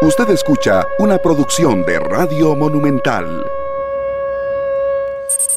[0.00, 3.44] Usted escucha una producción de Radio Monumental.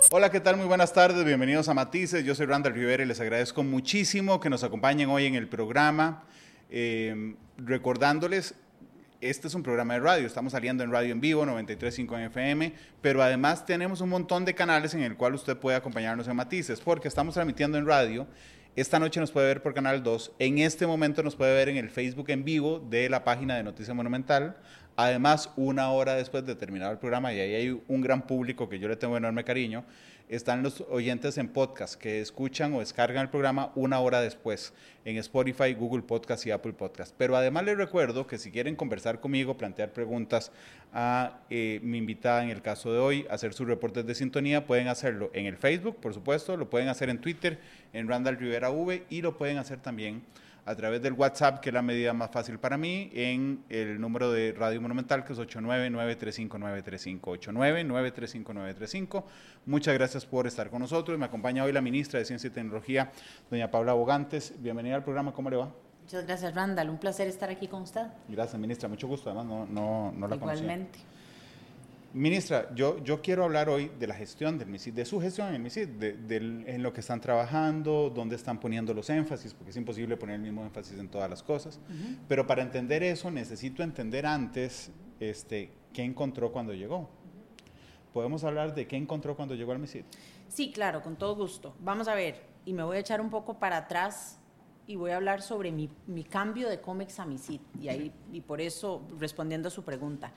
[0.09, 0.57] Hola, ¿qué tal?
[0.57, 2.25] Muy buenas tardes, bienvenidos a Matices.
[2.25, 6.23] Yo soy Randall Rivera y les agradezco muchísimo que nos acompañen hoy en el programa.
[6.71, 8.55] Eh, recordándoles,
[9.21, 13.21] este es un programa de radio, estamos saliendo en radio en vivo, 93.5 FM, pero
[13.21, 17.07] además tenemos un montón de canales en el cual usted puede acompañarnos en Matices, porque
[17.07, 18.25] estamos transmitiendo en radio
[18.75, 20.31] esta noche nos puede ver por Canal 2.
[20.39, 23.63] En este momento nos puede ver en el Facebook en vivo de la página de
[23.63, 24.55] Noticia Monumental.
[24.95, 28.79] Además, una hora después de terminar el programa, y ahí hay un gran público que
[28.79, 29.83] yo le tengo enorme cariño,
[30.31, 34.73] están los oyentes en podcast que escuchan o descargan el programa una hora después
[35.03, 37.13] en Spotify, Google Podcast y Apple Podcast.
[37.17, 40.53] Pero además les recuerdo que si quieren conversar conmigo, plantear preguntas
[40.93, 44.87] a eh, mi invitada en el caso de hoy, hacer sus reportes de sintonía, pueden
[44.87, 47.59] hacerlo en el Facebook, por supuesto, lo pueden hacer en Twitter,
[47.91, 50.21] en Randall Rivera V y lo pueden hacer también
[50.65, 54.31] a través del WhatsApp, que es la medida más fácil para mí, en el número
[54.31, 57.21] de Radio Monumental, que es 899-35935.
[57.21, 59.23] 899-35935.
[59.65, 61.17] Muchas gracias por estar con nosotros.
[61.17, 63.11] Me acompaña hoy la ministra de Ciencia y Tecnología,
[63.49, 64.53] doña Paula Bogantes.
[64.61, 65.71] Bienvenida al programa, ¿cómo le va?
[66.03, 66.89] Muchas gracias, Randall.
[66.89, 68.07] Un placer estar aquí con usted.
[68.27, 68.89] Gracias, ministra.
[68.89, 69.29] Mucho gusto.
[69.29, 70.99] Además, no, no, no la Igualmente.
[72.13, 75.55] Ministra, yo, yo quiero hablar hoy de la gestión del MISID, de su gestión en
[75.55, 76.35] el MISID, de,
[76.67, 80.41] en lo que están trabajando, dónde están poniendo los énfasis, porque es imposible poner el
[80.41, 81.79] mismo énfasis en todas las cosas.
[82.27, 87.09] Pero para entender eso necesito entender antes este, qué encontró cuando llegó.
[88.11, 90.03] ¿Podemos hablar de qué encontró cuando llegó al MISID?
[90.49, 91.75] Sí, claro, con todo gusto.
[91.79, 94.37] Vamos a ver, y me voy a echar un poco para atrás
[94.85, 98.41] y voy a hablar sobre mi, mi cambio de COMEX a MISID, y, ahí, y
[98.41, 100.33] por eso respondiendo a su pregunta.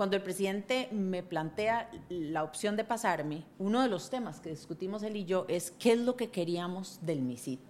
[0.00, 5.02] Cuando el presidente me plantea la opción de pasarme, uno de los temas que discutimos
[5.02, 7.60] él y yo es qué es lo que queríamos del MISIT.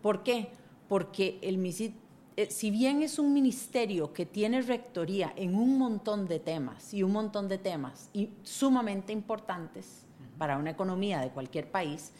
[0.00, 0.48] ¿Por qué?
[0.88, 1.92] Porque el MISIT,
[2.38, 7.02] eh, si bien es un ministerio que tiene rectoría en un montón de temas y
[7.02, 10.06] un montón de temas y sumamente importantes
[10.38, 12.12] para una economía de cualquier país,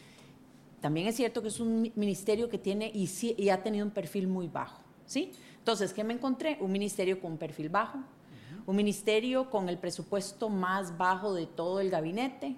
[0.81, 3.09] también es cierto que es un ministerio que tiene y,
[3.39, 4.83] y ha tenido un perfil muy bajo.
[5.07, 5.31] ¿sí?
[5.57, 6.59] Entonces, ¿qué me encontré?
[6.61, 8.03] Un ministerio con un perfil bajo,
[8.65, 12.55] un ministerio con el presupuesto más bajo de todo el gabinete,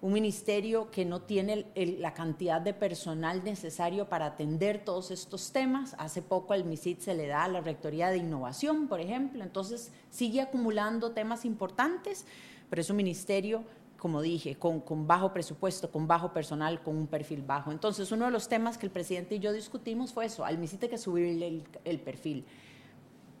[0.00, 5.94] un ministerio que no tiene la cantidad de personal necesario para atender todos estos temas.
[5.96, 10.40] Hace poco al MISIT se le da la Rectoría de Innovación, por ejemplo, entonces sigue
[10.40, 12.26] acumulando temas importantes,
[12.68, 13.62] pero es un ministerio,
[13.96, 17.70] como dije, con, bajo presupuesto, con bajo personal, con un perfil bajo.
[17.70, 20.82] Entonces, uno de los temas que el presidente y yo discutimos fue eso, al MISIT
[20.82, 22.44] hay que subirle el, el perfil.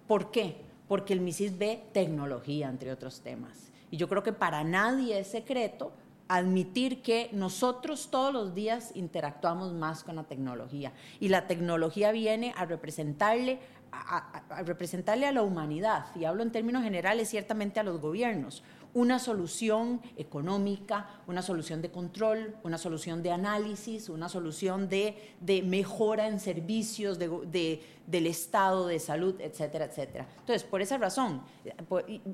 [0.06, 0.71] ¿Por qué?
[0.92, 3.70] Porque el MISIS ve tecnología, entre otros temas.
[3.90, 5.94] Y yo creo que para nadie es secreto
[6.28, 10.92] admitir que nosotros todos los días interactuamos más con la tecnología.
[11.18, 13.58] Y la tecnología viene a representarle
[13.90, 18.62] a, representarle a la humanidad, y hablo en términos generales ciertamente a los gobiernos,
[18.94, 25.16] una solución económica, una solución de control, una solución de análisis, una solución de,
[25.64, 30.28] mejora en servicios del estado de salud, etcétera, etcétera.
[30.40, 31.42] Entonces, por esa razón,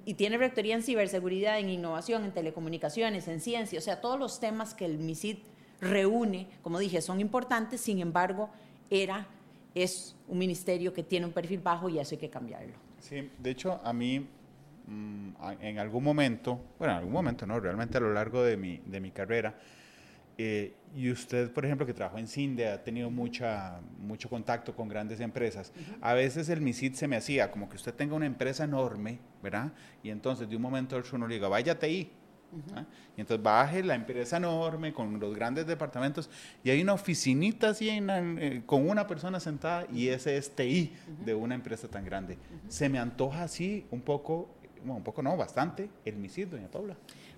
[0.05, 4.41] y, tiene rectoría en ciberseguridad, en innovación, en telecomunicaciones, en ciencia, o sea, todos los
[4.41, 5.39] temas que el MISID
[5.81, 8.51] reúne, como dije, son importantes, sin embargo,
[8.91, 9.29] era,
[9.77, 12.75] es un ministerio que tiene un perfil bajo y eso hay que cambiarlo.
[13.01, 14.27] Sí, de hecho, a mí
[14.89, 18.79] Mm, en algún momento, bueno, en algún momento no, realmente a lo largo de mi,
[18.79, 19.55] de mi carrera,
[20.41, 24.89] eh, y usted, por ejemplo, que trabajó en CINDE, ha tenido mucha, mucho contacto con
[24.89, 25.73] grandes empresas.
[26.01, 29.73] A veces el MISIT se me hacía como que usted tenga una empresa enorme, ¿verdad?
[30.03, 32.13] Y entonces de un momento a otro uno le diga, váyate ahí.
[32.75, 32.85] ¿ah?
[33.17, 36.31] Y entonces baje la empresa enorme con los grandes departamentos
[36.63, 40.95] y hay una oficinita así eh, con una persona sentada y ese es TI
[41.25, 42.39] de una empresa tan grande.
[42.69, 44.49] Se me antoja así un poco
[44.85, 46.97] un poco no, bastante, el misil, doña Paula.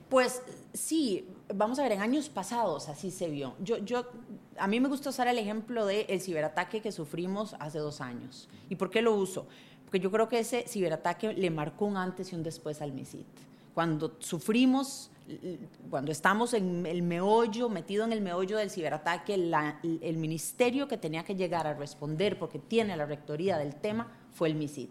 [0.09, 0.43] Pues
[0.73, 3.55] sí, vamos a ver, en años pasados así se vio.
[3.63, 4.07] Yo, yo,
[4.59, 8.49] a mí me gusta usar el ejemplo del ciberataque que sufrimos hace dos años.
[8.69, 9.47] ¿Y por qué lo uso?
[9.85, 13.27] Porque yo creo que ese ciberataque le marcó un antes y un después al MISIT.
[13.73, 15.13] Cuando sufrimos,
[15.89, 21.25] cuando estamos en el meollo, metido en el meollo del ciberataque, el ministerio que tenía
[21.25, 24.91] que llegar a responder, porque tiene la rectoría del tema, fue el MISIT.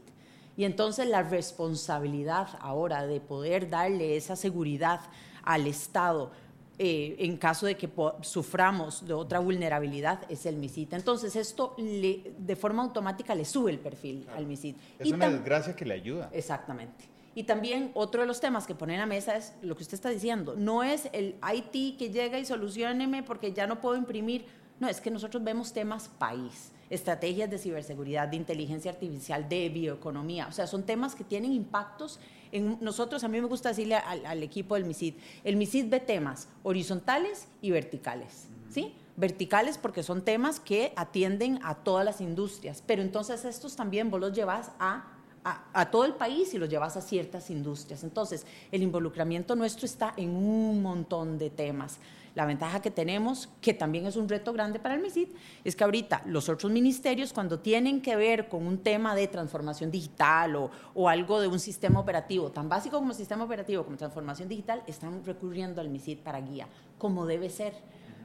[0.59, 4.99] Y entonces la responsabilidad ahora de poder darle esa seguridad
[5.41, 6.31] al Estado
[6.77, 7.89] eh, en caso de que
[8.23, 10.91] suframos de otra vulnerabilidad es el MISIT.
[10.91, 14.75] Entonces esto de forma automática le sube el perfil al MISIT.
[14.99, 16.29] Es una desgracia que le ayuda.
[16.33, 17.05] Exactamente.
[17.35, 19.93] Y también otro de los temas que pone en la mesa es lo que usted
[19.93, 20.55] está diciendo.
[20.57, 24.45] No es el IT que llega y solucioneme porque ya no puedo imprimir.
[24.81, 30.47] No, es que nosotros vemos temas país estrategias de ciberseguridad, de inteligencia artificial, de bioeconomía.
[30.47, 32.19] O sea, son temas que tienen impactos
[32.51, 33.23] en nosotros.
[33.23, 37.47] A mí me gusta decirle al, al equipo del MISID, el MISID ve temas horizontales
[37.61, 38.93] y verticales, ¿sí?
[39.17, 44.19] Verticales porque son temas que atienden a todas las industrias, pero entonces estos también vos
[44.19, 48.03] los llevas a a, todo el país y lo llevas a ciertas industrias.
[48.03, 51.97] Entonces, el involucramiento nuestro está en un montón de temas.
[52.39, 55.27] La ventaja que tenemos, que también es un reto grande para el MISID,
[55.65, 59.91] es que ahorita los otros ministerios, cuando tienen que ver con un tema de transformación
[59.91, 64.47] digital o, o algo de un sistema operativo, tan básico como sistema operativo, como transformación
[64.47, 67.73] digital, están recurriendo al MISID para guía, como debe ser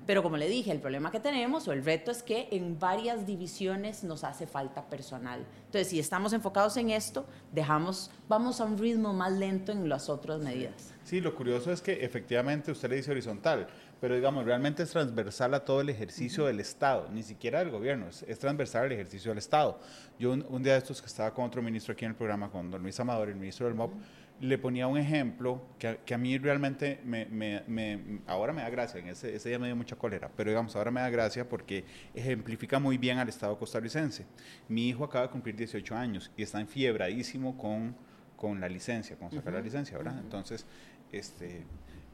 [0.07, 3.27] pero como le dije, el problema que tenemos o el reto es que en varias
[3.27, 5.47] divisiones nos hace falta personal.
[5.67, 10.11] Entonces, si estamos enfocados en esto, dejamos, vamos a un ritmo más lento en las
[10.11, 10.93] otras medidas.
[11.05, 13.67] Sí, lo curioso es que efectivamente usted le dice horizontal,
[14.01, 18.09] pero digamos, realmente es transversal a todo el ejercicio del Estado, ni siquiera del gobierno,
[18.09, 19.81] es, transversal al ejercicio del Estado.
[20.19, 22.71] Yo un, día de estos que estaba con otro ministro aquí en el programa, con
[22.71, 23.93] don Luis Amador, el ministro del MOP,
[24.41, 28.71] le ponía un ejemplo que, que a mí realmente me, me, me, ahora me da
[28.71, 31.49] gracia, en ese, ese, día me dio mucha cólera, pero digamos, ahora me da gracia
[31.49, 34.27] porque ejemplifica muy bien al Estado costarricense.
[34.69, 37.97] Mi hijo acaba de cumplir 18 años y está enfiebradísimo con,
[38.37, 40.19] con la licencia, con sacar la licencia, ¿verdad?
[40.19, 40.67] Entonces,
[41.13, 41.65] este,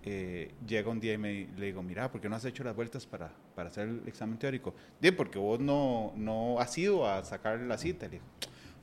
[0.03, 2.75] eh, llega un día y me, le digo, mira, ¿por qué no has hecho las
[2.75, 4.75] vueltas para, para hacer el examen teórico?
[5.01, 8.07] Dice, porque vos no, no has ido a sacar la cita.
[8.07, 8.25] Le digo,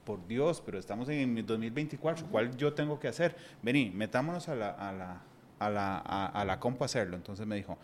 [0.08, 3.36] por Dios, pero estamos en 2024, ¿cuál yo tengo que hacer?
[3.62, 5.22] Vení, metámonos a la, a la,
[5.60, 7.18] a la, a, la compu a hacerlo.
[7.18, 7.78] Entonces me dijo,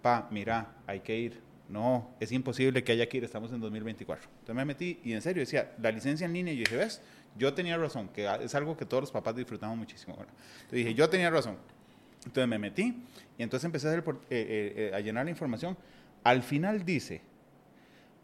[0.00, 1.42] pa, mira, hay que ir.
[1.68, 4.30] No, es imposible que haya que ir, estamos en 2024.
[4.30, 7.02] Entonces me metí y en serio decía, la licencia en línea, y yo dije, ¿ves?
[7.36, 10.14] Yo tenía razón, que es algo que todos los papás disfrutamos muchísimo.
[10.14, 11.58] Entonces dije, yo tenía razón.
[12.24, 13.02] Entonces me metí
[13.36, 15.76] y entonces empecé a, hacer, eh, eh, eh, a llenar la información.
[16.24, 17.22] Al final dice,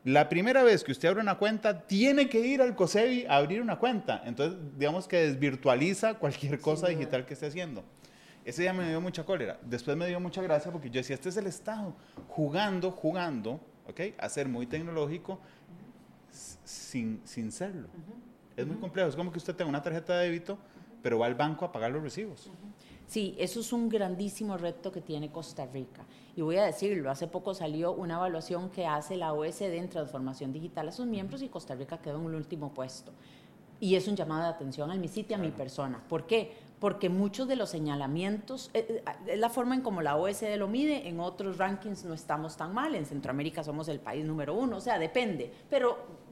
[0.05, 3.63] la primera vez que usted abre una cuenta, tiene que ir al COSEBI a abrir
[3.63, 4.23] una cuenta.
[4.27, 7.85] Entonces, digamos que desvirtualiza cualquier cosa digital que esté haciendo.
[8.45, 9.59] Ese día me dio mucha cólera.
[9.63, 11.97] Después me dio mucha gracia porque yo decía, este es el Estado
[12.29, 14.01] jugando, jugando, ¿ok?
[14.19, 15.41] A ser muy tecnológico
[16.31, 17.89] sin, sin serlo.
[18.57, 19.09] Es muy complejo.
[19.09, 20.59] Es como que usted tenga una tarjeta de débito,
[21.03, 22.51] pero va al banco a pagar los recibos.
[23.07, 26.05] Sí, eso es un grandísimo reto que tiene Costa Rica.
[26.37, 30.53] Y voy a decirlo, hace poco salió una evaluación que hace la OSD en transformación
[30.53, 33.13] digital a sus miembros y Costa Rica quedó en el último puesto.
[33.81, 36.03] Y es un llamado de atención al mi sitio, a mi persona.
[36.09, 36.53] ¿Por qué?
[36.81, 40.69] Porque muchos de los señalamientos, eh, eh, es la forma en como la OSD lo
[40.69, 44.79] mide, en otros rankings no estamos tan mal, en Centroamérica somos el país número uno,
[44.79, 45.53] o sea, depende.
[45.69, 46.24] Pero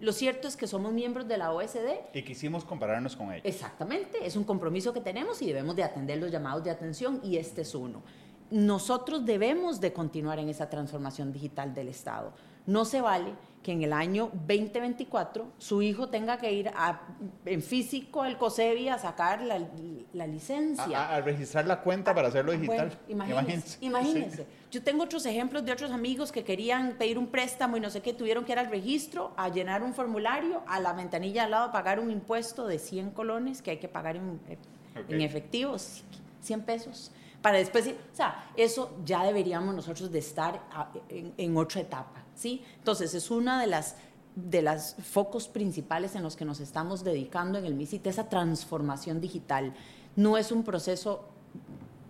[0.00, 2.14] lo cierto es que somos miembros de la OSD.
[2.14, 3.44] Y quisimos compararnos con ellos.
[3.44, 7.36] Exactamente, es un compromiso que tenemos y debemos de atender los llamados de atención y
[7.36, 8.02] este es uno.
[8.50, 12.32] Nosotros debemos de continuar en esa transformación digital del Estado.
[12.66, 16.70] No se vale que en el año 2024 su hijo tenga que ir
[17.44, 21.14] en físico al COSEBI a sacar la, licencia.
[21.14, 22.98] A, registrar la cuenta para hacerlo digital.
[23.08, 23.78] imagínense.
[23.82, 24.46] imagínense.
[24.70, 28.02] Yo tengo otros ejemplos de otros amigos que querían pedir un préstamo y no sé
[28.02, 31.64] qué, tuvieron que ir al registro, a llenar un formulario, a la ventanilla al lado
[31.64, 34.40] a pagar un impuesto de 100 colones que hay que pagar en,
[35.08, 35.76] en efectivo,
[36.42, 37.10] 100 pesos
[37.42, 40.60] para después, o sea, eso ya deberíamos nosotros de estar
[41.08, 42.62] en, otra etapa, ¿sí?
[42.78, 43.96] Entonces, es una de las
[44.36, 49.20] de los focos principales en los que nos estamos dedicando en el MISIT, esa transformación
[49.20, 49.74] digital.
[50.16, 51.24] No es un proceso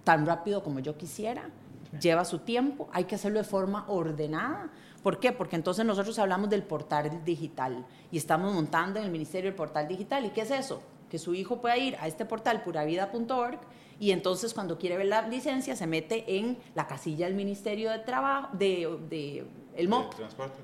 [0.05, 1.49] tan rápido como yo quisiera,
[1.99, 4.70] lleva su tiempo, hay que hacerlo de forma ordenada.
[5.02, 5.32] ¿Por qué?
[5.32, 9.88] Porque entonces nosotros hablamos del portal digital y estamos montando en el Ministerio el portal
[9.88, 10.26] digital.
[10.26, 10.82] ¿Y qué es eso?
[11.09, 13.59] Que su hijo pueda ir a este portal puravida.org
[13.99, 17.99] y entonces cuando quiere ver la licencia se mete en la casilla del Ministerio de
[17.99, 19.47] Trabajo, de,
[19.77, 20.15] el MOP.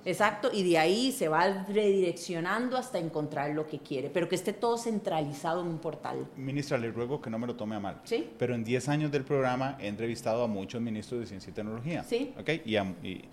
[0.05, 4.53] Exacto, y de ahí se va redireccionando hasta encontrar lo que quiere, pero que esté
[4.53, 6.27] todo centralizado en un portal.
[6.37, 8.01] Ministra, le ruego que no me lo tome a mal.
[8.05, 8.29] Sí.
[8.39, 12.05] Pero en 10 años del programa he entrevistado a muchos ministros de Ciencia y Tecnología.
[12.05, 12.35] Sí.
[12.39, 12.51] ¿Ok?
[12.65, 13.25] Y, y,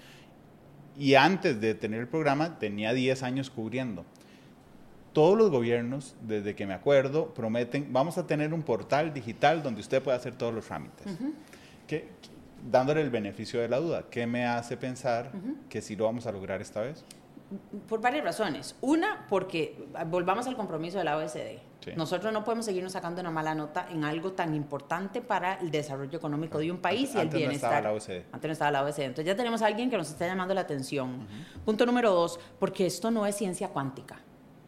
[0.98, 4.06] y antes de tener el programa tenía 10 años cubriendo
[5.14, 9.82] todos los gobiernos, desde que me acuerdo, prometen, vamos a tener un portal digital donde
[9.82, 11.06] usted pueda hacer todos los trámites.
[12.70, 15.32] Dándole el beneficio de la duda, ¿qué me hace pensar
[15.70, 17.04] que sí lo vamos a lograr esta vez?
[17.88, 18.76] Por varias razones.
[18.82, 21.96] Una, porque volvamos al compromiso de la OSD.
[21.96, 26.18] Nosotros no podemos seguirnos sacando una mala nota en algo tan importante para el desarrollo
[26.18, 27.72] económico de un país y el bienestar.
[27.72, 28.26] No estaba la OSD.
[28.32, 29.00] Antes no estaba la OSD.
[29.02, 31.28] Entonces ya tenemos a alguien que nos está llamando la atención.
[31.66, 34.20] Punto número dos, porque esto no es ciencia cuántica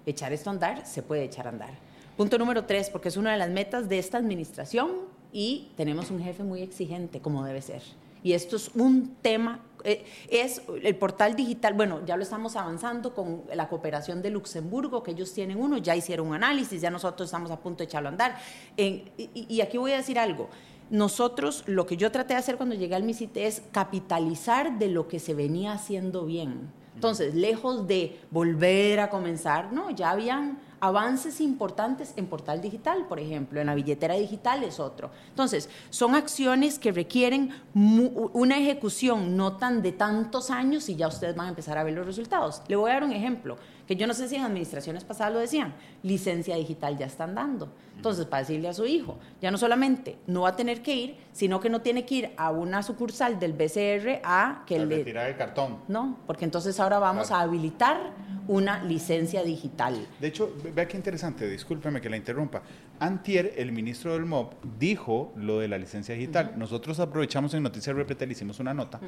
[0.05, 1.73] echar esto a andar, se puede echar a andar.
[2.17, 4.91] Punto número tres, porque es una de las metas de esta administración
[5.35, 7.81] y tenemos un jefe muy exigente, como debe ser.
[8.23, 13.13] Y esto es un tema Eh, es el portal digital, bueno, ya lo estamos avanzando
[13.13, 17.27] con la cooperación de Luxemburgo, que ellos tienen uno, ya hicieron un análisis, ya nosotros
[17.27, 18.35] estamos a punto de echarlo a andar.
[18.75, 20.49] y, aquí voy a decir algo.
[20.89, 25.07] Nosotros, lo que yo traté de hacer cuando llegué al MISITE es capitalizar de lo
[25.07, 26.71] que se venía haciendo bien.
[26.95, 33.19] Entonces, lejos de volver a comenzar, no, ya habían avances importantes en portal digital, por
[33.19, 35.11] ejemplo, en la billetera digital es otro.
[35.29, 41.35] Entonces, son acciones que requieren una ejecución no tan de tantos años y ya ustedes
[41.35, 42.61] van a empezar a ver los resultados.
[42.67, 45.39] Le voy a dar un ejemplo, que yo no sé si en administraciones pasadas lo
[45.39, 47.69] decían, licencia digital ya están dando.
[47.95, 51.17] Entonces, para decirle a su hijo, ya no solamente no va a tener que ir,
[51.31, 54.97] sino que no tiene que ir a una sucursal del BCR a que le...
[54.97, 55.79] Retirar el cartón.
[55.87, 58.13] No, porque entonces ahora vamos a habilitar
[58.47, 60.07] una licencia digital.
[60.19, 62.61] De hecho, vea qué interesante, discúlpeme que la interrumpa.
[62.99, 66.53] Antier, el ministro del MOB, dijo lo de la licencia digital.
[66.55, 68.99] Nosotros aprovechamos en Noticias le hicimos una nota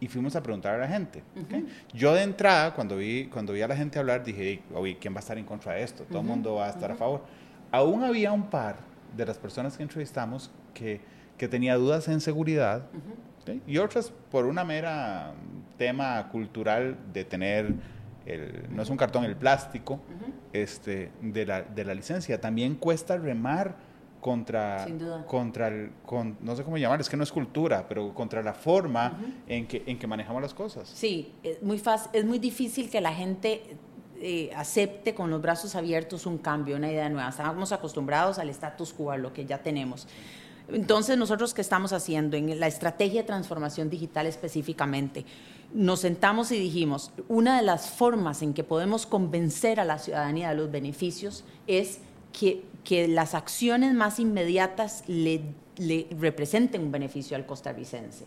[0.00, 1.22] y fuimos a preguntar a la gente.
[1.92, 5.18] Yo de entrada, cuando vi, cuando vi a la gente hablar, dije, oye, ¿quién va
[5.18, 6.04] a estar en contra de esto?
[6.04, 7.22] Todo el mundo va a estar a favor.
[7.74, 8.76] Aún había un par
[9.16, 11.00] de las personas que entrevistamos que,
[11.36, 12.86] que tenía dudas en seguridad
[13.66, 15.34] y otras por una mera
[15.76, 17.74] tema cultural de tener
[18.70, 20.00] no es un cartón, el plástico
[20.52, 22.40] este, de, la, de la licencia.
[22.40, 23.76] También cuesta remar
[24.20, 24.86] contra,
[25.26, 25.90] contra el,
[26.40, 29.82] no sé cómo llamar, es que no es cultura, pero contra la forma en, que,
[29.86, 30.88] en que manejamos las cosas.
[30.88, 33.76] Sí, es muy, fácil, es muy difícil que la gente
[34.26, 37.28] eh, acepte con los brazos abiertos un cambio, una idea nueva.
[37.28, 40.08] Estamos acostumbrados al status quo, a lo que ya tenemos.
[40.68, 45.26] Entonces, nosotros qué estamos haciendo en la estrategia de transformación digital específicamente?
[45.74, 50.50] nos sentamos y dijimos, una de las formas en que podemos convencer a la ciudadanía
[50.50, 51.98] de los beneficios es
[52.32, 52.62] que,
[53.08, 55.42] las acciones más inmediatas le,
[56.18, 58.24] representen un beneficio al costarricense.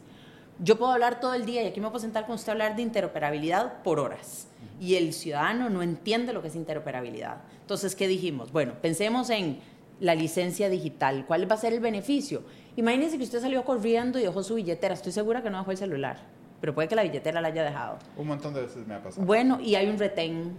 [0.59, 2.75] Yo puedo hablar todo el día y aquí me puedo sentar con usted a hablar
[2.75, 4.47] de interoperabilidad por horas
[4.79, 7.38] y el ciudadano no entiende lo que es interoperabilidad.
[7.62, 8.51] Entonces, ¿qué dijimos?
[8.51, 9.60] Bueno, pensemos en
[10.00, 11.25] la licencia digital.
[11.27, 12.43] ¿Cuál va a ser el beneficio?
[12.75, 14.93] Imagínense que usted salió corriendo y dejó su billetera.
[14.93, 18.00] Estoy segura que no dejó el celular pero puede que la billetera la haya dejado.
[18.15, 19.25] Un montón de veces me ha pasado.
[19.25, 20.53] Bueno, y hay un retén.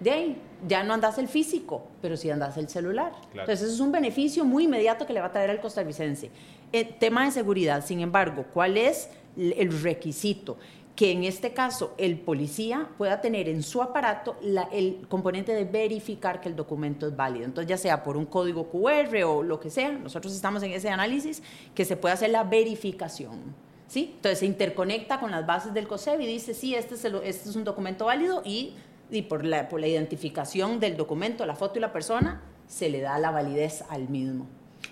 [0.00, 3.12] De ahí, ya no andas el físico, pero sí andas el celular.
[3.32, 6.30] Entonces, eso es un beneficio muy inmediato que le va a traer al costarricense.
[6.72, 10.56] El eh, tema de seguridad, sin embargo, ¿cuál es el requisito?
[10.96, 14.36] Que en este caso el policía pueda tener en su aparato
[14.72, 17.46] el componente de verificar que el documento es válido.
[17.46, 20.90] Entonces, ya sea por un código QR o lo que sea, nosotros estamos en ese
[20.90, 21.42] análisis,
[21.74, 23.54] que se pueda hacer la verificación.
[23.90, 24.12] ¿sí?
[24.16, 27.56] Entonces se interconecta con las bases del COSEB y dice, sí, este es, este es
[27.56, 28.74] un documento válido y,
[29.10, 33.00] y por, la, por la identificación del documento, la foto y la persona, se le
[33.00, 34.46] da la validez al mismo.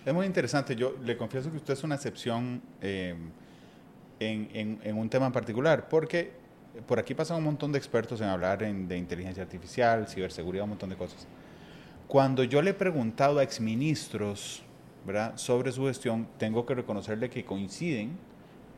[0.04, 0.74] Es muy interesante.
[0.74, 3.14] Yo le confieso que usted es una excepción eh,
[4.20, 6.32] en, en, un tema en particular, porque
[6.86, 10.90] por aquí pasan un montón de expertos en hablar de inteligencia artificial, ciberseguridad, un montón
[10.90, 11.26] de cosas.
[12.06, 14.62] Cuando yo le he preguntado a exministros
[15.06, 15.36] ¿verdad?
[15.36, 18.16] sobre su gestión, tengo que reconocerle que coinciden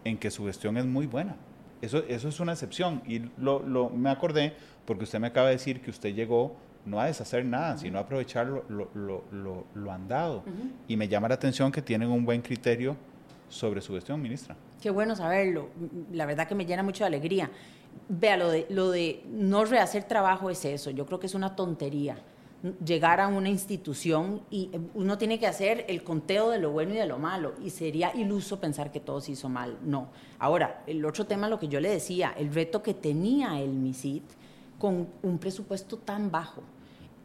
[0.05, 1.37] en que su gestión es muy buena.
[1.81, 3.03] Eso, eso es una excepción.
[3.07, 4.55] Y lo, lo, me acordé
[4.85, 8.03] porque usted me acaba de decir que usted llegó no a deshacer nada, sino a
[8.03, 10.43] aprovechar lo, lo, lo, lo andado.
[10.89, 12.97] Y me llama la atención que tienen un buen criterio
[13.49, 14.57] sobre su gestión, ministra.
[14.81, 15.69] Qué bueno saberlo.
[16.13, 17.51] La verdad que me llena mucho de alegría.
[18.09, 20.91] Vea, lo de, no rehacer trabajo es eso.
[20.91, 22.19] Yo creo que es una tontería
[22.85, 26.93] llegar a una institución y eh, uno tiene que hacer el conteo de lo bueno
[26.93, 29.79] y de lo malo y sería iluso pensar que todo se hizo mal.
[29.83, 30.09] No.
[30.39, 34.25] Ahora, el otro tema, lo que yo le decía, el reto que tenía el MISIT
[34.79, 36.63] con un presupuesto tan bajo.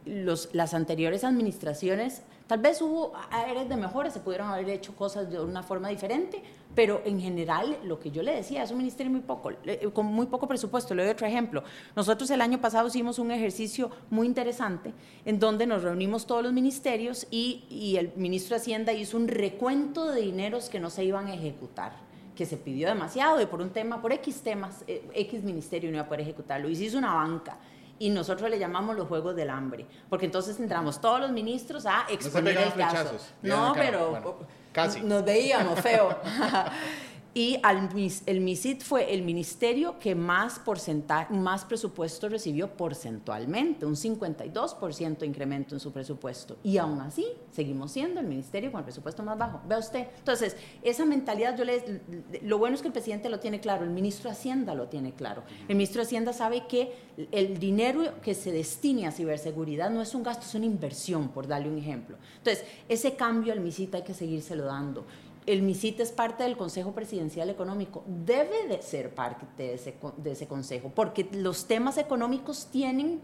[0.06, 5.40] Las anteriores administraciones Tal vez hubo áreas de mejora, se pudieron haber hecho cosas de
[5.40, 6.42] una forma diferente,
[6.76, 10.04] pero en general, lo que yo le decía, es un ministerio muy poco, eh, con
[10.06, 10.94] muy poco presupuesto.
[10.94, 11.64] Le doy otro ejemplo.
[11.96, 14.92] Nosotros el año pasado hicimos un ejercicio muy interesante
[15.24, 19.26] en donde nos reunimos todos los ministerios y, y el ministro de Hacienda hizo un
[19.26, 22.04] recuento de dineros que no se iban a ejecutar
[22.36, 25.96] que se pidió demasiado y por un tema, por X temas, eh, X ministerio no
[25.96, 26.68] iba a poder ejecutarlo.
[26.68, 27.56] Y se hizo una banca
[27.98, 32.04] y nosotros le llamamos los juegos del hambre, porque entonces entramos todos los ministros a
[32.10, 33.16] exponer el caso.
[33.42, 34.38] No, pero
[34.76, 35.00] casi.
[35.00, 36.14] nos veíamos feo.
[37.36, 37.90] Y al,
[38.24, 45.74] el MISIT fue el ministerio que más, porcentaje, más presupuesto recibió porcentualmente, un 52% incremento
[45.74, 46.56] en su presupuesto.
[46.62, 49.60] Y aún así, seguimos siendo el ministerio con el presupuesto más bajo.
[49.68, 50.06] Vea usted.
[50.16, 52.00] Entonces, esa mentalidad, yo le,
[52.40, 55.12] lo bueno es que el presidente lo tiene claro, el ministro de Hacienda lo tiene
[55.12, 55.42] claro.
[55.68, 56.94] El ministro de Hacienda sabe que
[57.32, 61.46] el dinero que se destine a ciberseguridad no es un gasto, es una inversión, por
[61.46, 62.16] darle un ejemplo.
[62.38, 65.04] Entonces, ese cambio al MISIT hay que seguírselo dando
[65.46, 70.32] el MISIT es parte del Consejo Presidencial Económico, debe de ser parte de ese, de
[70.32, 73.20] ese consejo, porque los temas económicos tienen,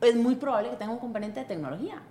[0.00, 2.02] es muy probable que tengan un componente de tecnología.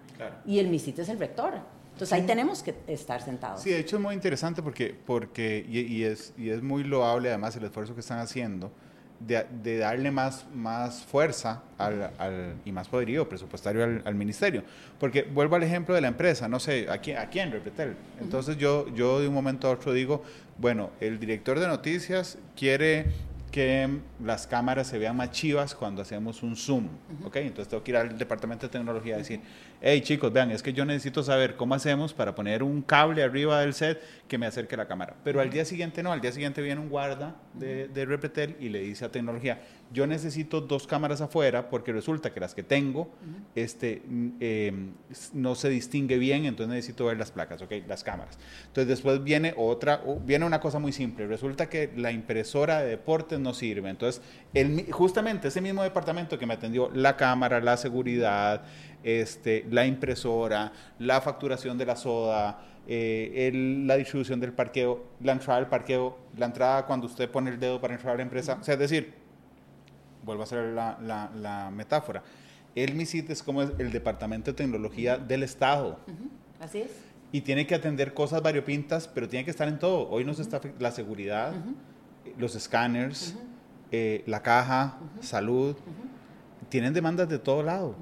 [0.45, 1.55] Y el MISIT es el rector.
[1.93, 3.61] Entonces ahí tenemos que estar sentados.
[3.61, 7.55] Sí, de hecho es muy interesante porque, porque y, es, y es muy loable además
[7.55, 8.71] el esfuerzo que están haciendo
[9.27, 14.63] de, darle más, más fuerza al, y más poderío presupuestario al, ministerio.
[14.99, 17.17] Porque vuelvo al ejemplo de la empresa, no sé, ¿a quién?
[17.17, 17.51] ¿A quién?
[17.51, 17.95] Repetel.
[18.19, 20.23] Entonces yo, yo de un momento a otro digo,
[20.57, 23.05] bueno, el director de noticias quiere
[23.53, 23.87] que
[24.25, 26.87] las cámaras se vean más chivas cuando hacemos un zoom,
[27.23, 27.35] ¿ok?
[27.35, 29.41] Entonces tengo que ir al departamento de tecnología y decir,
[29.79, 33.59] hey chicos, vean, es que yo necesito saber cómo hacemos para poner un cable arriba
[33.59, 35.15] del set que me acerque la cámara.
[35.23, 38.69] Pero al día siguiente no, al día siguiente viene un guarda de, de Repetel y
[38.69, 43.09] le dice a tecnología, yo necesito dos cámaras afuera porque resulta que las que tengo
[43.55, 44.01] este,
[44.39, 44.93] em,
[45.33, 47.71] no se distingue bien, entonces necesito ver las placas, ¿ok?
[47.87, 48.39] Las cámaras.
[48.67, 53.39] Entonces después viene otra, viene una cosa muy simple, resulta que la impresora de deportes
[53.39, 54.21] no sirve, entonces
[54.53, 58.63] el, justamente ese mismo departamento que me atendió la cámara, la seguridad,
[59.03, 63.51] este, la impresora, la facturación de la soda, eh,
[63.85, 67.79] la distribución del parqueo, la entrada del parqueo, la entrada cuando usted pone el dedo
[67.79, 69.22] para entrar a la empresa, o sea, es decir,
[70.23, 72.23] vuelvo a hacer la, metáfora.
[72.75, 75.99] El MISIT es como el departamento de tecnología del Estado.
[76.59, 76.91] Así es.
[77.31, 80.09] Y tiene que atender cosas variopintas, pero tiene que estar en todo.
[80.09, 81.53] Hoy nos está la seguridad,
[82.37, 83.35] los escáneres,
[83.91, 85.75] eh, la caja, salud.
[86.69, 87.95] Tienen demandas de todo lado.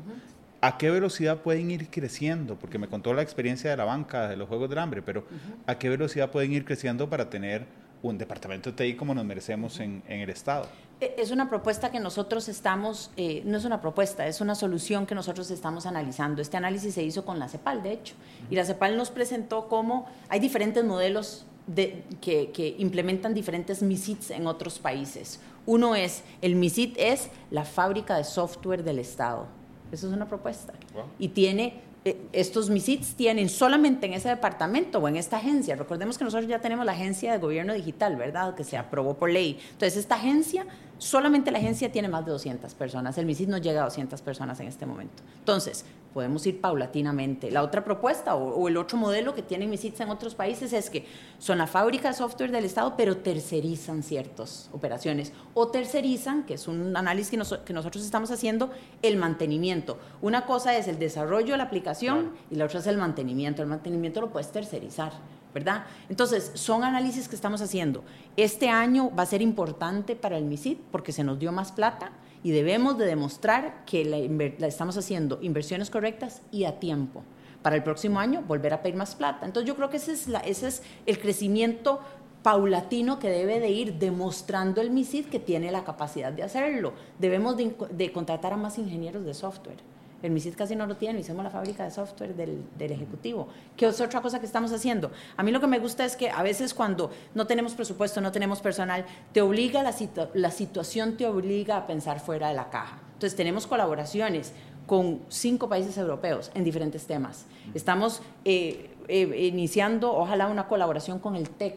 [0.61, 2.57] ¿A qué velocidad pueden ir creciendo?
[2.57, 5.25] Porque me contó la experiencia de la banca, de los Juegos del Hambre, pero
[5.65, 7.65] ¿a qué velocidad pueden ir creciendo para tener
[8.01, 10.67] un departamento de TI como nos merecemos en, el Estado.
[11.01, 15.05] E, es una propuesta que nosotros estamos, eh, no es una propuesta, es una solución
[15.05, 16.41] que nosotros estamos analizando.
[16.41, 18.13] Este análisis se hizo con la CEPAL, de hecho,
[18.49, 24.29] y la CEPAL nos presentó cómo hay diferentes modelos de, que, que, implementan diferentes MISITs
[24.31, 25.39] en otros países.
[25.65, 29.47] Uno es, el MISIT es la fábrica de software del Estado.
[29.91, 30.73] Eso es una propuesta.
[31.19, 35.75] Y tiene estos MISITs tienen solamente en ese departamento o en esta agencia.
[35.75, 38.55] Recordemos que nosotros ya tenemos la agencia de gobierno digital, ¿verdad?
[38.55, 39.59] Que se aprobó por ley.
[39.73, 40.65] Entonces, esta agencia
[41.01, 43.17] Solamente la agencia tiene más de 200 personas.
[43.17, 45.23] El MISID no llega a 200 personas en este momento.
[45.39, 47.51] Entonces, podemos ir paulatinamente.
[47.51, 51.05] La otra propuesta o, el otro modelo que tienen MISIDs en otros países es que
[51.39, 55.31] son la fábrica de software del Estado, pero tercerizan ciertas operaciones.
[55.53, 58.71] O tercerizan, que es un análisis que, nosotros estamos haciendo,
[59.01, 59.97] el mantenimiento.
[60.21, 63.61] Una cosa es el desarrollo de la aplicación y la otra es el mantenimiento.
[63.61, 65.13] El mantenimiento lo puedes tercerizar.
[65.53, 65.83] ¿verdad?
[66.07, 68.05] Entonces, son análisis que estamos haciendo.
[68.37, 72.13] Este año va a ser importante para el MISID porque se nos dio más plata
[72.43, 77.23] y debemos de demostrar que la, estamos haciendo inversiones correctas y a tiempo.
[77.61, 79.45] Para el próximo año volver a pedir más plata.
[79.45, 81.99] Entonces, yo creo que ese es, ese es el crecimiento
[82.41, 86.93] paulatino que debe de ir demostrando el MISID que tiene la capacidad de hacerlo.
[87.19, 89.90] Debemos de contratar a más ingenieros de software
[90.21, 93.47] el MISID casi no lo tiene, hicimos la fábrica de software del, Ejecutivo.
[93.77, 95.11] ¿Qué es otra cosa que estamos haciendo?
[95.37, 98.31] A mí lo que me gusta es que a veces cuando no tenemos presupuesto, no
[98.31, 99.93] tenemos personal, te obliga, la,
[100.33, 102.99] la situación te obliga a pensar fuera de la caja.
[103.13, 104.53] Entonces tenemos colaboraciones
[104.87, 107.45] con cinco países europeos en diferentes temas.
[107.73, 111.75] Estamos eh, eh, iniciando, ojalá, una colaboración con el TEC,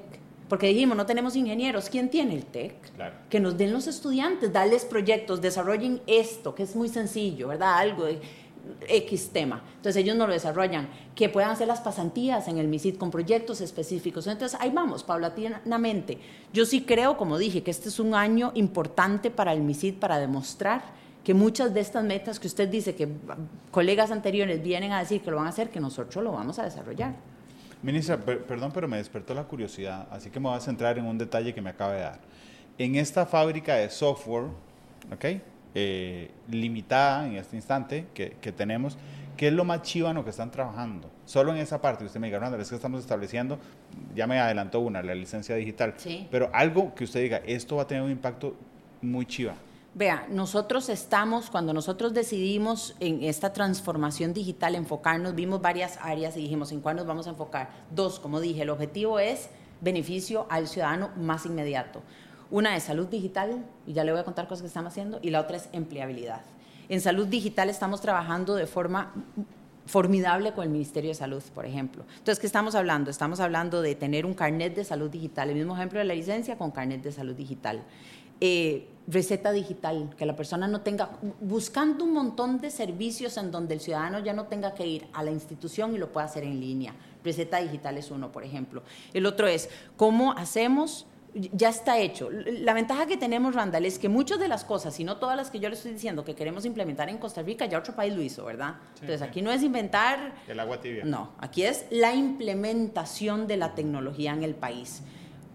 [0.49, 2.75] porque dijimos, no tenemos ingenieros, ¿quién tiene el TEC?
[3.29, 7.79] Que nos den los estudiantes, darles proyectos, desarrollen esto, que es muy sencillo, ¿verdad?
[7.79, 8.21] Algo de
[8.89, 9.63] X tema.
[9.77, 10.89] Entonces ellos no lo desarrollan.
[11.15, 14.27] Que puedan hacer las pasantías en el MISID con proyectos específicos.
[14.27, 16.19] Entonces ahí vamos, paulatinamente.
[16.53, 20.19] Yo sí creo, como dije, que este es un año importante para el MISID para
[20.19, 20.83] demostrar
[21.23, 23.09] que muchas de estas metas que usted dice que
[23.71, 26.65] colegas anteriores vienen a decir que lo van a hacer, que nosotros lo vamos a
[26.65, 27.15] desarrollar.
[27.85, 31.18] Ministra, perdón, pero me despertó la curiosidad, así que me voy a centrar en un
[31.18, 32.18] detalle que me acaba de dar.
[32.79, 34.47] En esta fábrica de software,
[35.12, 35.25] ¿ok?
[35.75, 38.97] Eh, limitada en este instante que, tenemos,
[39.37, 41.11] ¿qué es lo más chivano que están trabajando?
[41.27, 43.59] Solo en esa parte, usted me diga, Ronald, es que estamos estableciendo,
[44.14, 46.27] ya me adelantó una, la licencia digital, sí.
[46.31, 48.57] pero algo que usted diga, esto va a tener un impacto
[49.03, 49.57] muy chiva.
[49.97, 56.41] Vea, nosotros estamos, cuando nosotros decidimos en esta transformación digital enfocarnos, vimos varias áreas y
[56.41, 57.71] dijimos, ¿en cuál nos vamos a enfocar?
[57.95, 62.03] Dos, como dije, el objetivo es beneficio al ciudadano más inmediato.
[62.51, 65.31] Una es salud digital, y ya le voy a contar cosas que estamos haciendo, y
[65.31, 66.41] la otra es empleabilidad.
[66.89, 69.15] En salud digital estamos trabajando de forma
[69.87, 72.05] formidable con el Ministerio de Salud, por ejemplo.
[72.19, 73.13] Entonces, ¿qué estamos hablando?
[73.13, 76.59] Estamos hablando de tener un carnet de salud digital, el mismo ejemplo de la licencia
[76.59, 77.85] con carnet de salud digital
[78.41, 83.75] eh, receta digital, que la persona no tenga, buscando un montón de servicios en donde
[83.75, 86.61] el ciudadano ya no tenga que ir a la institución y lo pueda hacer en
[86.61, 86.95] línea.
[87.23, 88.83] Receta digital es uno, por ejemplo.
[89.12, 91.07] El otro es, ¿cómo hacemos?
[91.35, 92.31] Ya está hecho.
[92.31, 95.51] La ventaja que tenemos, Randall, es que muchas de las cosas, y no todas las
[95.51, 98.23] que yo le estoy diciendo que queremos implementar en Costa Rica, ya otro país lo
[98.23, 98.77] hizo, ¿verdad?
[98.95, 100.33] Entonces, aquí no es inventar...
[100.47, 101.05] El agua tibia.
[101.05, 105.03] No, aquí es la implementación de la tecnología en el país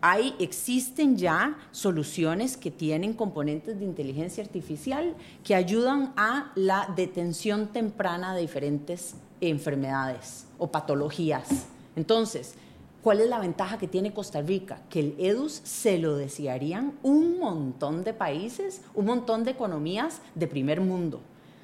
[0.02, 7.68] hay, existen ya soluciones que tienen componentes de inteligencia artificial que ayudan a la detención
[7.68, 11.68] temprana de diferentes enfermedades o patologías.
[11.96, 12.56] Entonces,
[13.04, 14.82] ¿cuál es la ventaja que tiene Costa Rica?
[14.90, 20.48] Que el EDUS se lo desearían un montón de países, un montón de economías de
[20.48, 21.22] primer mundo.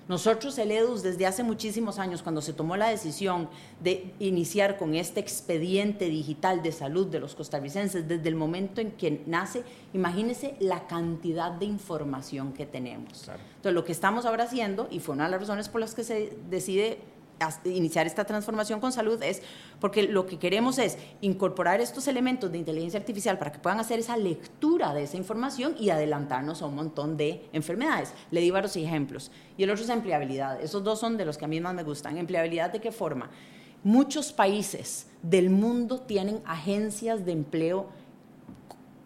[0.07, 3.49] Nosotros, el EDUS, desde hace muchísimos años, cuando se tomó la decisión
[3.81, 8.91] de iniciar con este expediente digital de salud de los costarricenses, desde el momento en
[8.91, 9.63] que nace,
[9.93, 13.27] imagínense la cantidad de información que tenemos.
[13.27, 16.03] Entonces, lo que estamos ahora haciendo, y fue una de las razones por las que
[16.03, 16.99] se decide
[17.65, 19.41] iniciar esta transformación con salud es
[19.79, 23.99] porque lo que queremos es incorporar estos elementos de inteligencia artificial para que puedan hacer
[23.99, 28.13] esa lectura de esa información y adelantarnos a un montón de enfermedades.
[28.31, 29.31] Le di varios ejemplos.
[29.57, 30.61] Y el otro es empleabilidad.
[30.61, 32.17] Esos dos son de los que a mí más me gustan.
[32.17, 33.29] ¿Empleabilidad de qué forma?
[33.83, 37.89] Muchos países del mundo tienen agencias de empleo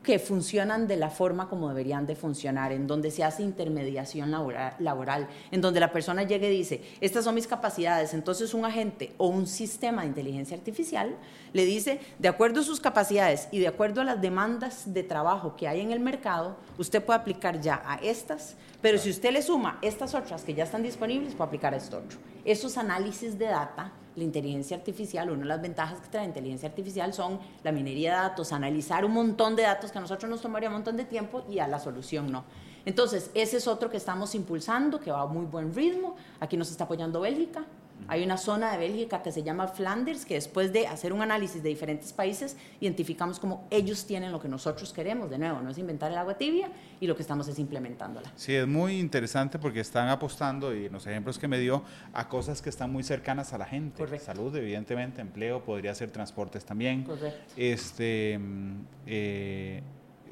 [0.09, 5.27] que funcionan de la forma como deberían de funcionar, en donde se hace intermediación laboral,
[5.51, 9.27] en donde la persona llegue y dice, estas son mis capacidades, entonces un agente o
[9.27, 11.15] un sistema de inteligencia artificial
[11.53, 15.55] le dice, de acuerdo a sus capacidades y de acuerdo a las demandas de trabajo
[15.55, 19.43] que hay en el mercado, usted puede aplicar ya a estas, pero si usted le
[19.43, 22.17] suma estas otras que ya están disponibles, puede aplicar a esto otro.
[22.45, 26.69] Esos análisis de data la inteligencia artificial, una de las ventajas que trae la inteligencia
[26.69, 30.41] artificial son la minería de datos, analizar un montón de datos que a nosotros nos
[30.41, 32.43] tomaría un montón de tiempo y a la solución no.
[32.85, 36.15] Entonces, ese es otro que estamos impulsando, que va a muy buen ritmo.
[36.39, 37.65] Aquí nos está apoyando Bélgica,
[38.09, 41.61] hay una zona de Bélgica que se llama Flanders, que después de hacer un análisis
[41.61, 45.29] de diferentes países, identificamos cómo ellos tienen lo que nosotros queremos.
[45.29, 46.69] De nuevo, no es inventar el agua tibia
[46.99, 48.31] y lo que estamos es implementándola.
[48.35, 52.27] Sí, es muy interesante porque están apostando, y en los ejemplos que me dio, a
[52.27, 54.03] cosas que están muy cercanas a la gente.
[54.03, 54.25] Correcto.
[54.25, 57.03] Salud, evidentemente, empleo, podría ser transportes también.
[57.03, 57.53] Correcto.
[57.55, 59.83] Este, mm, eh,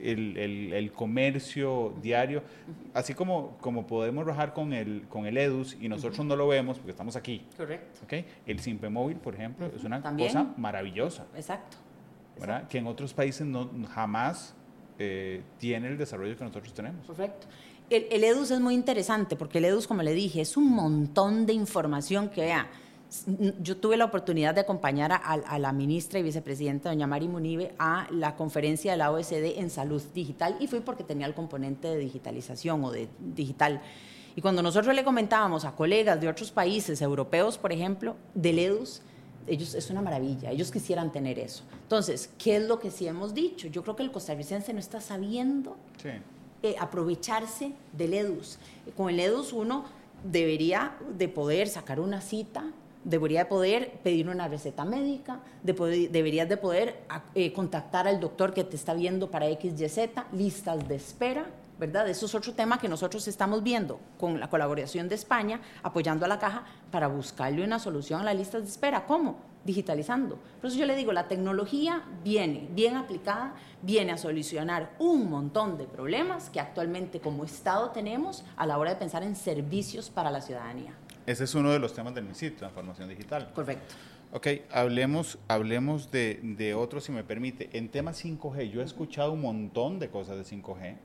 [0.02, 2.44] el, el, comercio diario,
[2.94, 6.78] así como, como podemos rajar con el, con el EDUS y nosotros no lo vemos
[6.78, 7.46] porque estamos aquí.
[7.56, 8.02] Correcto.
[8.04, 8.26] ¿okay?
[8.46, 11.26] El Simpe Móvil, por ejemplo, es una cosa maravillosa.
[11.36, 11.78] Exacto.
[12.40, 12.68] ¿verdad?
[12.68, 14.56] Que en otros países no, jamás
[15.00, 17.06] eh, tiene el desarrollo que nosotros tenemos.
[17.06, 17.48] Perfecto.
[17.90, 21.46] El, el, EDUS es muy interesante porque el EDUS, como le dije, es un montón
[21.46, 22.68] de información que vea
[23.60, 28.08] yo tuve la oportunidad de acompañar a, la ministra y vicepresidenta, doña Mari Munive, a
[28.12, 31.98] la conferencia de la OSD en salud digital y fui porque tenía el componente de
[31.98, 33.82] digitalización o de digital.
[34.36, 39.02] Y cuando nosotros le comentábamos a colegas de otros países europeos, por ejemplo, del EDUS,
[39.48, 41.64] ellos es una maravilla, ellos quisieran tener eso.
[41.84, 43.68] Entonces, ¿qué es lo que sí hemos dicho?
[43.68, 45.78] Yo creo que el costarricense no está sabiendo
[46.62, 48.60] eh, aprovecharse del EDUS.
[48.96, 49.86] Con el EDUS uno
[50.24, 52.66] debería de poder sacar una cita
[53.08, 57.04] debería poder pedir una receta médica, de deberías de poder
[57.36, 61.46] eh, contactar al doctor que te está viendo para XYZ, listas de espera,
[61.80, 62.10] ¿verdad?
[62.10, 66.28] Eso es otro tema que nosotros estamos viendo con la colaboración de España, apoyando a
[66.28, 69.06] la caja para buscarle una solución a las listas de espera.
[69.06, 69.38] ¿Cómo?
[69.64, 70.38] Digitalizando.
[70.60, 75.78] Por eso yo le digo, la tecnología viene, bien aplicada, viene a solucionar un montón
[75.78, 80.30] de problemas que actualmente como Estado tenemos a la hora de pensar en servicios para
[80.30, 80.94] la ciudadanía.
[81.28, 83.52] Ese es uno de los temas del MISIT, transformación digital.
[83.54, 83.96] Correcto.
[84.32, 87.70] Ok, hablemos, hablemos de, de otro, si me permite.
[87.74, 90.96] En tema 5G, yo he escuchado un montón de cosas de 5G.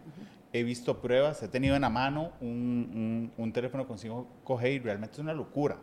[0.53, 5.15] He visto pruebas, he tenido en la mano un, un, teléfono con 5G y realmente
[5.15, 5.79] es una locura.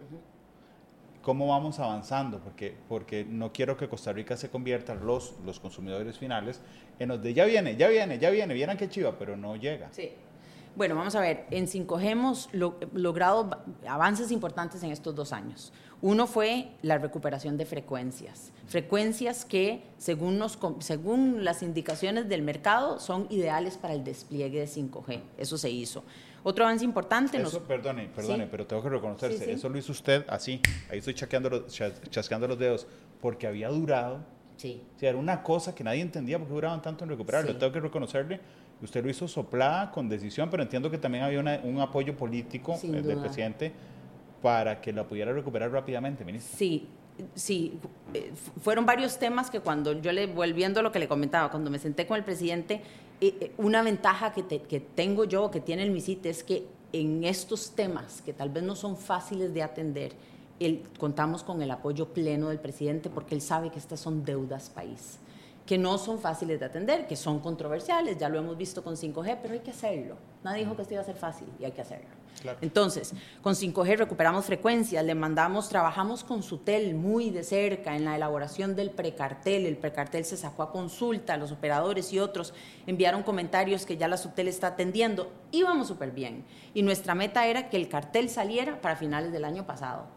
[1.21, 2.39] ¿Cómo vamos avanzando?
[2.39, 6.61] Porque, porque no quiero que Costa Rica se convierta, los, los consumidores finales,
[6.97, 9.89] en los de ya viene, ya viene, ya viene, vieran qué chiva, pero no llega.
[9.91, 10.13] Sí.
[10.79, 13.49] Bueno, vamos a ver, en 5G hemos logrado
[13.85, 15.73] avances importantes en estos dos años.
[16.01, 20.41] Uno fue la recuperación de frecuencias, frecuencias que según,
[20.79, 25.21] según las indicaciones del mercado son ideales para el despliegue de 5G.
[25.37, 26.05] Eso se hizo.
[26.43, 27.41] Otro avance importante.
[27.41, 29.51] Eso, perdone, perdone, pero tengo que reconocerse.
[29.51, 30.61] Eso lo hizo usted así.
[30.89, 31.77] Ahí estoy chasqueando los,
[32.09, 32.87] chasqueando los dedos.
[33.19, 34.23] Porque había durado.
[34.55, 34.81] Sí.
[34.95, 37.57] O sea, era una cosa que nadie entendía por qué duraban tanto en recuperarlo.
[37.57, 38.39] Tengo que reconocerle
[38.81, 42.87] Usted lo hizo soplada, con decisión, pero entiendo que también había un apoyo político eh,
[42.87, 43.73] del presidente
[44.41, 46.57] para que lo pudiera recuperar rápidamente, ministra.
[46.57, 46.87] Sí,
[47.35, 47.77] sí,
[48.13, 51.69] eh, fueron varios temas que cuando yo le, volviendo a lo que le comentaba, cuando
[51.69, 52.81] me senté con el presidente,
[53.19, 57.71] eh, una ventaja que, que tengo yo, que tiene el MISIT, es que en estos
[57.75, 60.13] temas que tal vez no son fáciles de atender,
[60.97, 65.19] contamos con el apoyo pleno del presidente porque él sabe que estas son deudas país,
[65.69, 69.37] que no son fáciles de atender, que son controversiales, ya lo hemos visto con 5G,
[69.39, 70.15] pero hay que hacerlo.
[70.43, 72.09] Nadie dijo que esto iba a ser fácil y hay que hacerlo.
[72.59, 78.15] Entonces, con 5G recuperamos frecuencias, le mandamos, trabajamos con Sutel muy de cerca en la
[78.15, 79.67] elaboración del precartel.
[79.67, 82.55] El precartel se sacó a consulta, los operadores y otros
[82.87, 85.31] enviaron comentarios que ya la Sutel está atendiendo.
[85.51, 86.45] Íbamos súper bien.
[86.73, 90.07] Y nuestra meta era que el cartel saliera para finales del año pasado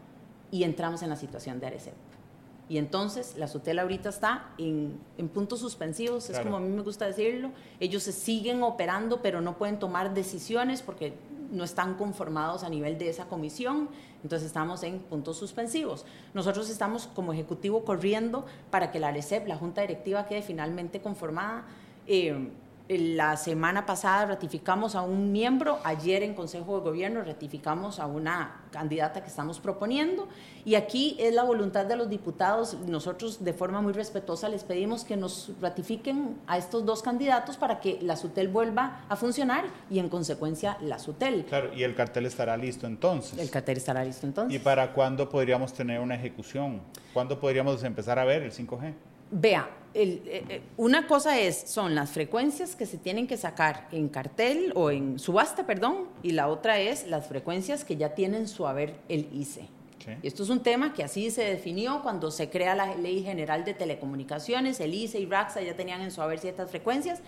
[0.49, 2.12] y entramos en la situación de Arecep.
[2.69, 4.99] Y entonces la SUTEL ahorita está en,
[5.33, 7.51] puntos suspensivos, es como a mí me gusta decirlo.
[7.79, 11.13] Ellos se siguen operando, pero no pueden tomar decisiones porque
[11.51, 13.89] no están conformados a nivel de esa comisión.
[14.23, 16.05] Entonces estamos en puntos suspensivos.
[16.33, 21.65] Nosotros estamos como ejecutivo corriendo para que la ARECEP, la Junta Directiva, quede finalmente conformada.
[22.07, 22.49] Eh,
[22.89, 28.61] la semana pasada ratificamos a un miembro, ayer en Consejo de Gobierno ratificamos a una
[28.71, 30.27] candidata que estamos proponiendo
[30.65, 32.77] y aquí es la voluntad de los diputados.
[32.85, 37.79] Nosotros de forma muy respetuosa les pedimos que nos ratifiquen a estos dos candidatos para
[37.79, 41.45] que la SUTEL vuelva a funcionar y en consecuencia la SUTEL.
[41.45, 43.39] Claro, y el cartel estará listo entonces.
[43.39, 44.53] El cartel estará listo entonces.
[44.53, 46.81] ¿Y para cuándo podríamos tener una ejecución?
[47.13, 48.93] ¿Cuándo podríamos empezar a ver el 5G?
[49.31, 54.09] Vea, eh, eh, una cosa es, son las frecuencias que se tienen que sacar en
[54.09, 58.65] cartel o en subasta, perdón, y la otra es las frecuencias que ya tienen su
[58.65, 59.67] haber el ICE.
[60.21, 63.73] Esto es un tema que así se definió cuando se crea la Ley General de
[63.73, 67.21] Telecomunicaciones, el ICE y RAXA ya tenían en su haber ciertas frecuencias,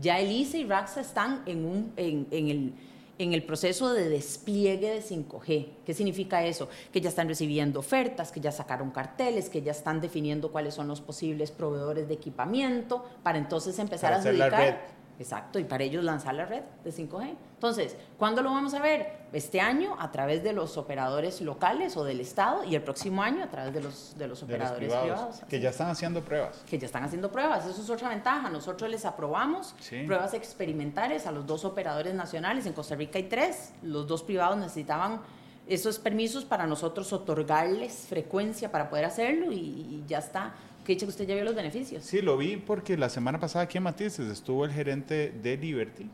[0.00, 2.72] ya el ICE y RAXA están en, un, en el
[3.18, 5.68] en el proceso de despliegue de 5G.
[5.84, 6.68] ¿Qué significa eso?
[6.92, 10.88] Que ya están recibiendo ofertas, que ya sacaron carteles, que ya están definiendo cuáles son
[10.88, 14.95] los posibles proveedores de equipamiento para entonces empezar a adjudicar.
[15.18, 17.36] Exacto, y para ellos lanzar la red de 5G.
[17.54, 19.26] Entonces, ¿cuándo lo vamos a ver?
[19.32, 23.42] Este año a través de los operadores locales o del Estado y el próximo año
[23.42, 26.62] a través de los, de los operadores privados, Que ya están haciendo pruebas.
[26.68, 28.50] Que ya están haciendo pruebas, eso es otra ventaja.
[28.50, 29.74] Nosotros les aprobamos
[30.06, 34.58] pruebas experimentales a los dos operadores nacionales, en Costa Rica hay tres, los dos privados
[34.58, 35.20] necesitaban
[35.66, 40.54] esos permisos para nosotros otorgarles frecuencia para poder hacerlo y ya está
[40.86, 42.04] que dicho que usted ya vio los beneficios.
[42.04, 46.08] Sí, lo vi porque la semana pasada aquí en Matices estuvo el gerente de Liberty,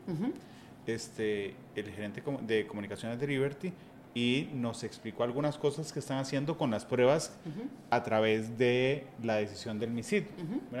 [0.87, 3.71] este, el gerente de comunicaciones de Liberty,
[4.15, 7.37] y nos explicó algunas cosas que están haciendo con las pruebas
[7.91, 10.23] a través de la decisión del MISID.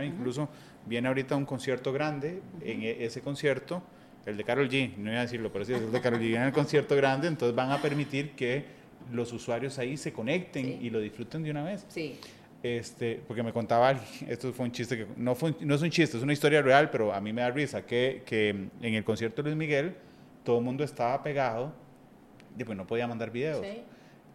[0.03, 0.49] Incluso
[0.87, 3.83] viene ahorita un concierto grande, en e, ese concierto,
[4.25, 6.47] el de Carol G, no iba a decirlo, pero sí, el de Carol G, viene
[6.47, 8.65] el concierto grande, entonces van a permitir que
[9.11, 11.85] los usuarios ahí se conecten y lo disfruten de una vez.
[11.89, 12.19] Sí.
[12.63, 13.91] Este, porque me contaba,
[14.25, 16.89] esto fue un chiste que no, fue, no es un chiste, es una historia real,
[16.89, 19.97] pero a mí me da risa, que, que en el concierto de Luis Miguel
[20.45, 21.73] todo el mundo estaba pegado,
[22.57, 23.65] y pues no podía mandar videos.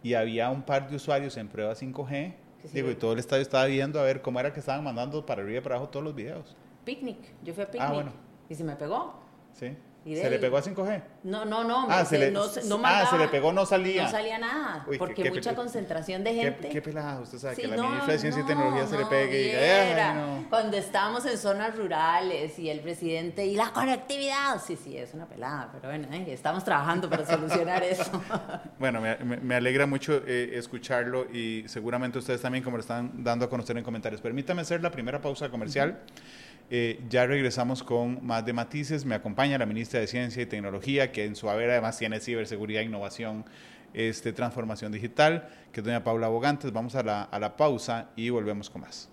[0.03, 2.33] Y había un par de usuarios en prueba 5G,
[2.71, 5.41] digo, y todo el estadio estaba viendo a ver cómo era que estaban mandando para
[5.41, 6.55] arriba y para abajo todos los videos.
[6.85, 7.89] Picnic, yo fui a ah, Picnic.
[7.89, 8.11] Ah, bueno.
[8.47, 9.19] Y se me pegó.
[9.53, 9.75] Sí.
[10.15, 11.03] ¿Se le pegó a 5G?
[11.23, 11.87] No, no, no.
[11.89, 12.43] Ah, se, le, no,
[12.83, 14.03] ah, se le pegó, no salía.
[14.03, 16.67] No salía nada, porque mucha concentración de gente.
[16.67, 19.41] Qué, qué pelada, usted sabe que la ministra de Ciencia y Tecnología se le pegue
[19.41, 24.97] y diga, Cuando estábamos en zonas rurales y el presidente, y la conectividad, sí, sí,
[24.97, 28.11] es una pelada, pero bueno, eh, estamos trabajando para solucionar eso.
[28.79, 33.45] bueno, me, me, alegra mucho eh, escucharlo y seguramente ustedes también, como lo están dando
[33.45, 34.21] a conocer en comentarios.
[34.21, 35.99] Permítame hacer la primera pausa comercial.
[36.71, 39.03] Eh, ya regresamos con más de matices.
[39.03, 42.81] Me acompaña la ministra de Ciencia y Tecnología, que en su haber además tiene ciberseguridad,
[42.81, 43.45] innovación,
[43.93, 46.71] este, transformación digital, que es doña Paula Bogantes.
[46.71, 49.09] Vamos a la, a la pausa y volvemos con más.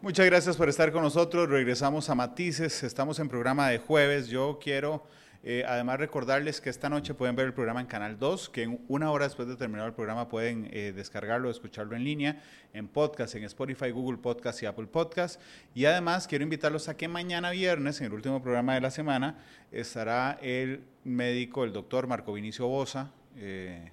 [0.00, 1.48] Muchas gracias por estar con nosotros.
[1.48, 2.82] Regresamos a Matices.
[2.82, 4.28] Estamos en programa de jueves.
[4.28, 5.02] Yo quiero
[5.48, 8.80] eh, además, recordarles que esta noche pueden ver el programa en Canal 2, que en
[8.88, 13.36] una hora después de terminar el programa pueden eh, descargarlo, escucharlo en línea, en podcast,
[13.36, 15.40] en Spotify, Google Podcast y Apple Podcast.
[15.72, 19.38] Y además, quiero invitarlos a que mañana viernes, en el último programa de la semana,
[19.70, 23.12] estará el médico, el doctor Marco Vinicio Bosa.
[23.36, 23.92] Eh,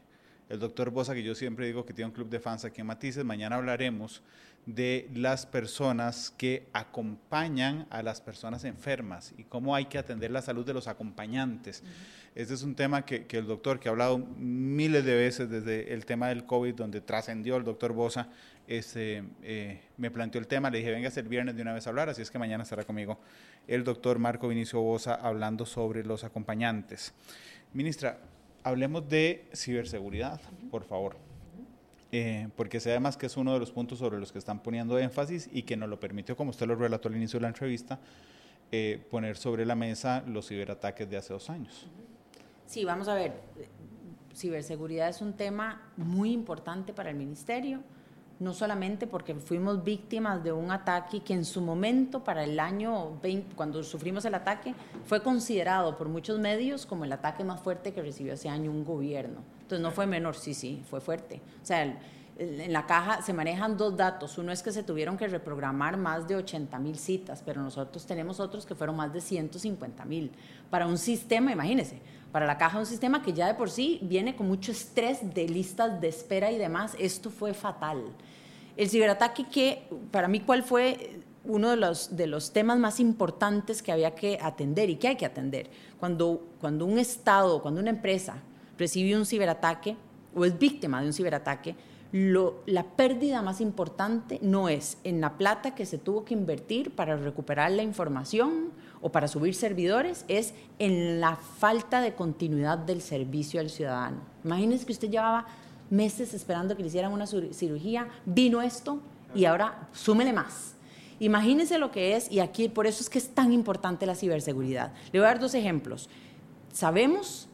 [0.50, 2.88] el doctor Bosa, que yo siempre digo que tiene un club de fans aquí en
[2.88, 3.24] Matices.
[3.24, 4.24] Mañana hablaremos
[4.66, 10.42] de las personas que acompañan a las personas enfermas y cómo hay que atender la
[10.42, 11.84] salud de los acompañantes.
[12.36, 16.06] Este es un tema que, el doctor, que ha hablado miles de veces desde el
[16.06, 18.30] tema del COVID, donde trascendió el doctor Bosa,
[18.68, 21.90] este, eh, me planteó el tema, le dije, venga el viernes de una vez a
[21.90, 23.20] hablar, así es que mañana estará conmigo
[23.68, 27.14] el doctor Marco Vinicio Bosa hablando sobre los acompañantes.
[27.74, 28.20] Ministra,
[28.64, 31.33] hablemos de ciberseguridad, por favor.
[32.16, 35.00] Eh, porque sé además que es uno de los puntos sobre los que están poniendo
[35.00, 38.00] énfasis y que nos lo permitió, como usted lo relató al inicio de la entrevista,
[38.72, 41.88] eh, poner sobre la mesa los ciberataques de hace dos años.
[42.68, 43.34] Sí, vamos a ver.
[44.36, 47.82] Ciberseguridad es un tema muy importante para el ministerio
[48.40, 53.18] no solamente porque fuimos víctimas de un ataque que en su momento, para el año
[53.22, 57.94] 20, cuando sufrimos el ataque, fue considerado por muchos medios como el ataque más fuerte
[57.94, 59.42] que recibió ese año un gobierno.
[59.74, 61.42] Entonces no fue menor, sí, sí, fue fuerte.
[61.62, 62.00] O sea,
[62.38, 64.38] en la caja se manejan dos datos.
[64.38, 68.40] Uno es que se tuvieron que reprogramar más de 80 mil citas, pero nosotros tenemos
[68.40, 70.32] otros que fueron más de 150 mil.
[70.70, 72.00] Para un sistema, imagínense,
[72.32, 75.48] para la caja un sistema que ya de por sí viene con mucho estrés de
[75.48, 78.04] listas de espera y demás, esto fue fatal.
[78.78, 83.82] El ciberataque que, para mí, ¿cuál fue uno de los, de los temas más importantes
[83.82, 85.72] que había que atender y que hay que atender?
[86.00, 88.38] Cuando, cuando un Estado, cuando una empresa
[88.78, 89.96] recibe un ciberataque
[90.36, 91.76] o es víctima de un ciberataque,
[92.14, 97.16] la pérdida más importante no es en la plata que se tuvo que invertir para
[97.16, 98.70] recuperar la información
[99.02, 104.18] o para subir servidores, es en la falta de continuidad del servicio al ciudadano.
[104.44, 105.48] Imagínense que usted llevaba
[105.90, 109.00] meses esperando que le hicieran una cirugía, vino esto
[109.34, 110.76] y ahora súmele más.
[111.20, 114.94] Imagínense lo que es, y aquí por eso es que es tan importante la ciberseguridad.
[115.12, 116.10] Le voy a dar dos ejemplos.
[116.72, 117.48] Sabemos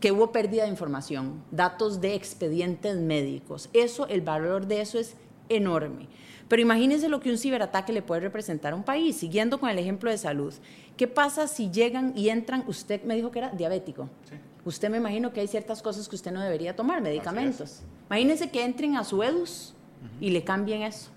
[0.00, 3.68] que hubo pérdida de información, datos de expedientes médicos.
[3.72, 5.16] Eso, el valor de eso es
[5.48, 6.08] enorme.
[6.48, 9.16] Pero imagínense lo que un ciberataque le puede representar a un país.
[9.16, 10.52] Siguiendo con el ejemplo de salud,
[10.96, 12.64] ¿qué pasa si llegan y entran?
[12.66, 14.08] Usted me dijo que era diabético.
[14.64, 17.82] Usted me imagino que hay ciertas cosas que usted no debería tomar, medicamentos.
[18.08, 19.74] Imagínense que entren a su EDUS
[20.20, 21.10] y le cambien eso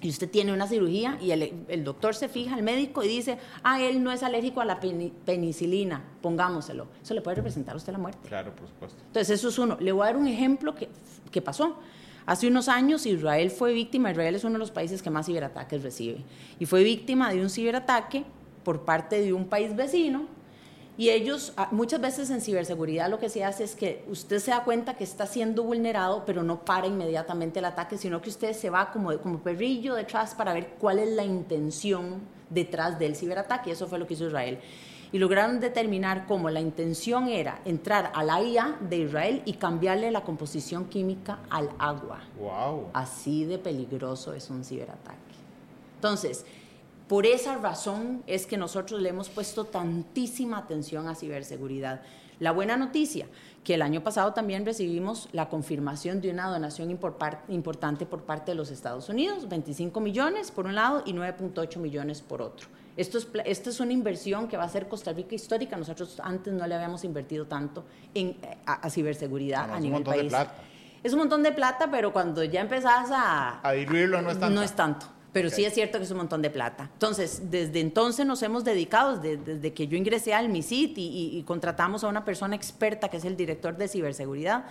[0.00, 3.80] y usted tiene una cirugía y el, doctor se fija, el médico, y dice, ah,
[3.80, 6.86] él no es alérgico a la penicilina, pongámoselo.
[7.02, 8.28] Eso le puede representar a usted la muerte.
[8.28, 8.98] Claro, por supuesto.
[9.06, 9.76] Entonces, eso es uno.
[9.80, 10.88] Le voy a dar un ejemplo que,
[11.32, 11.78] que pasó.
[12.26, 15.82] Hace unos años Israel fue víctima, Israel es uno de los países que más ciberataques
[15.82, 16.24] recibe,
[16.60, 18.24] y fue víctima de un ciberataque
[18.64, 20.26] por parte de un país vecino
[20.98, 24.50] y ellos, ah, muchas veces en ciberseguridad lo que se hace es que usted se
[24.50, 28.52] da cuenta que está siendo vulnerado, pero no para inmediatamente el ataque, sino que usted
[28.52, 33.70] se va como, como perrillo detrás para ver cuál es la intención detrás del ciberataque.
[33.70, 34.58] Eso fue lo que hizo Israel.
[35.12, 40.10] Y lograron determinar cómo la intención era entrar a la IA de Israel y cambiarle
[40.10, 42.24] la composición química al agua.
[42.40, 42.88] Wow.
[42.92, 45.16] Así de peligroso es un ciberataque.
[45.94, 46.44] Entonces,
[47.08, 52.02] por esa razón es que nosotros le hemos puesto tantísima atención a ciberseguridad.
[52.38, 53.26] La buena noticia,
[53.64, 58.54] que el año pasado también recibimos la confirmación de una donación importante por parte de
[58.54, 62.68] los Estados Unidos, 25 millones por un lado y 9.8 millones por otro.
[62.96, 65.76] Esto es, esta es una inversión que va a ser Costa Rica histórica.
[65.76, 70.32] Nosotros antes no le habíamos invertido tanto en, a, ciberseguridad a nivel país.
[71.02, 73.66] Es un montón de plata, pero cuando ya empezás a...
[73.66, 74.54] A diluirlo no es tanto.
[74.54, 75.06] No es tanto.
[75.38, 76.90] Pero sí es cierto que es un montón de plata.
[76.92, 82.08] Entonces, desde entonces nos hemos dedicado, desde, que yo ingresé al MISIT y, contratamos a
[82.08, 84.64] una persona experta que es el director de ciberseguridad,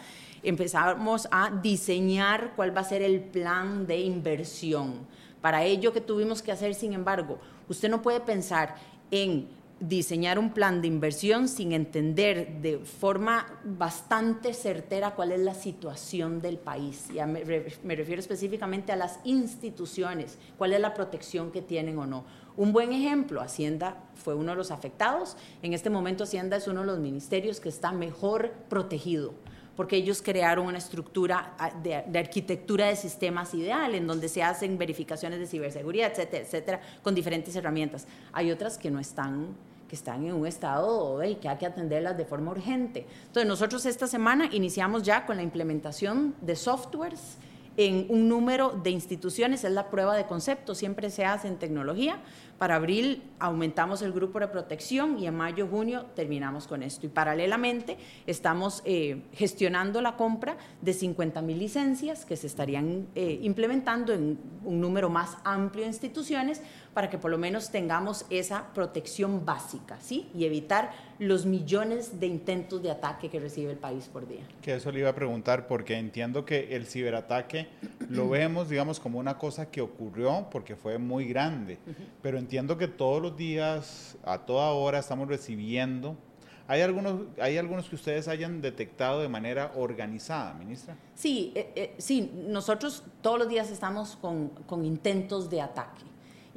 [0.43, 5.07] empezamos a diseñar cuál va a ser el plan de inversión.
[5.41, 7.39] Para ello, que tuvimos que hacer, sin embargo?
[7.69, 8.75] Usted no puede pensar
[9.09, 9.47] en
[9.79, 16.41] diseñar un plan de inversión sin entender de forma bastante certera cuál es la situación
[16.41, 17.07] del país.
[17.13, 22.25] Ya me, refiero específicamente a las instituciones, cuál es la protección que tienen o no.
[22.55, 25.37] Un buen ejemplo, Hacienda fue uno de los afectados.
[25.61, 29.33] En este momento Hacienda es uno de los ministerios que está mejor protegido
[29.75, 34.41] porque ellos crearon una estructura ah, de, de, arquitectura de sistemas ideal, en donde se
[34.41, 38.07] hacen verificaciones de ciberseguridad, etcétera, etcétera, con diferentes herramientas.
[38.33, 39.55] Hay otras que no están
[39.87, 43.05] que están en un estado y que hay que atenderlas de forma urgente.
[43.27, 47.37] Entonces, nosotros esta semana iniciamos ya con la implementación de softwares
[47.77, 52.19] en un número de instituciones, es la prueba de concepto, siempre se hace en tecnología.
[52.57, 57.05] Para abril aumentamos el grupo de protección y en mayo, junio terminamos con esto.
[57.05, 63.39] Y paralelamente estamos eh, gestionando la compra de 50 mil licencias que se estarían eh,
[63.43, 66.63] implementando en un número más amplio de instituciones
[66.97, 70.31] para que por lo menos tengamos esa protección básica, ¿sí?
[70.33, 74.41] Y evitar los millones de intentos de ataque que recibe el país por día.
[74.63, 77.67] Que eso le iba a preguntar, porque entiendo que el ciberataque
[78.09, 81.77] lo vemos, digamos, como una cosa que ocurrió porque fue muy grande,
[82.23, 86.17] pero entiendo que todos los días, a toda hora, estamos recibiendo
[86.69, 90.97] ¿Hay algunos, ¿Hay algunos que ustedes hayan detectado de manera organizada, ministra?
[91.15, 96.06] Sí, eh, eh, sí, nosotros todos los días estamos con, con, intentos de ataque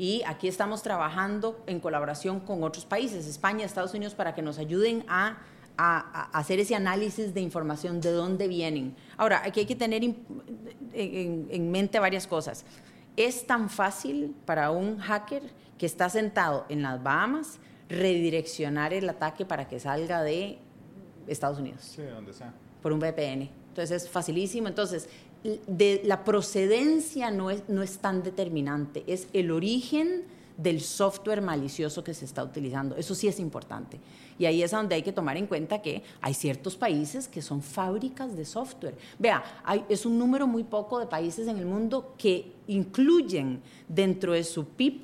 [0.00, 4.56] y aquí estamos trabajando en colaboración con otros países, España, Estados Unidos, para que nos
[4.56, 5.36] ayuden a,
[5.76, 8.96] hacer ese análisis de información, de dónde vienen.
[9.18, 12.64] Ahora, aquí hay que tener en, mente varias cosas.
[13.14, 15.42] es tan fácil para un hacker
[15.76, 17.58] que está sentado en las Bahamas
[17.90, 20.58] redireccionar el ataque para que salga de
[21.26, 21.82] Estados Unidos.
[21.82, 22.54] Sí, donde sea.
[22.80, 23.50] Por un VPN.
[23.68, 24.66] Entonces es facilísimo.
[24.66, 25.10] Entonces,
[25.42, 30.24] de, la procedencia no es, no es tan determinante, es el origen
[30.56, 32.96] del software malicioso que se está utilizando.
[32.96, 33.98] Eso sí es importante.
[34.38, 37.62] Y ahí es donde hay que tomar en cuenta que hay ciertos países que son
[37.62, 38.96] fábricas de software.
[39.18, 39.42] Vea,
[39.88, 44.66] es un número muy poco de países en el mundo que incluyen dentro de su
[44.66, 45.02] PIB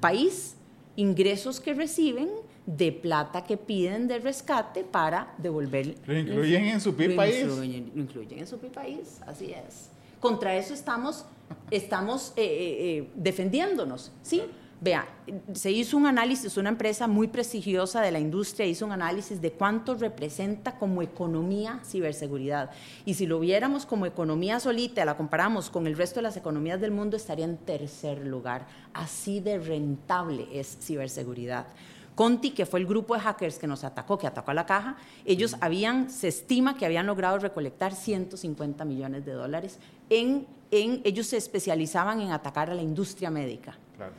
[0.00, 0.56] país
[0.96, 2.28] ingresos que reciben
[2.66, 5.96] de plata que piden de rescate para devolver.
[6.06, 7.46] Lo incluyen en su PIB país.
[7.46, 9.90] Lo incluyen, en su PIB país, así es.
[10.20, 11.24] Contra eso estamos,
[11.70, 14.42] estamos eh, eh, eh, defendiéndonos, ¿sí?
[14.82, 15.06] Vea,
[15.52, 19.52] se hizo un análisis, una empresa muy prestigiosa de la industria hizo un análisis de
[19.52, 22.70] cuánto representa como economía ciberseguridad.
[23.04, 26.80] Y si lo viéramos como economía solita, la comparamos con el resto de las economías
[26.80, 28.66] del mundo, estaría en tercer lugar.
[28.94, 31.66] Así de rentable es ciberseguridad.
[32.14, 34.96] Conti, que fue el grupo de hackers que nos atacó, que atacó a la caja,
[35.24, 39.78] ellos habían, se estima que habían logrado recolectar 150 millones de dólares
[40.10, 43.78] en, en ellos se especializaban en atacar a la industria médica.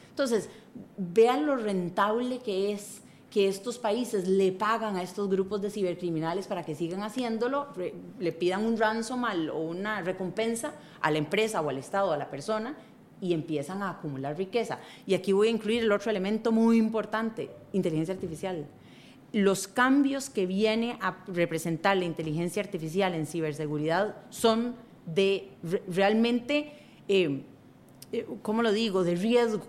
[0.10, 0.50] Entonces,
[0.98, 6.48] vean lo rentable que es que estos países le pagan a estos grupos de cibercriminales
[6.48, 7.68] para que sigan haciéndolo,
[8.20, 12.18] le pidan un ransom o una recompensa a la empresa o al Estado o a
[12.18, 12.76] la persona
[13.22, 14.80] y empiezan a acumular riqueza.
[15.06, 18.66] Y aquí voy a incluir el otro elemento muy importante, inteligencia artificial.
[19.32, 25.50] Los cambios que viene a representar la inteligencia artificial en ciberseguridad son de
[25.88, 26.74] realmente...
[27.08, 27.44] Eh,
[28.12, 29.64] eh, ¿cómo lo digo?, de riesgo.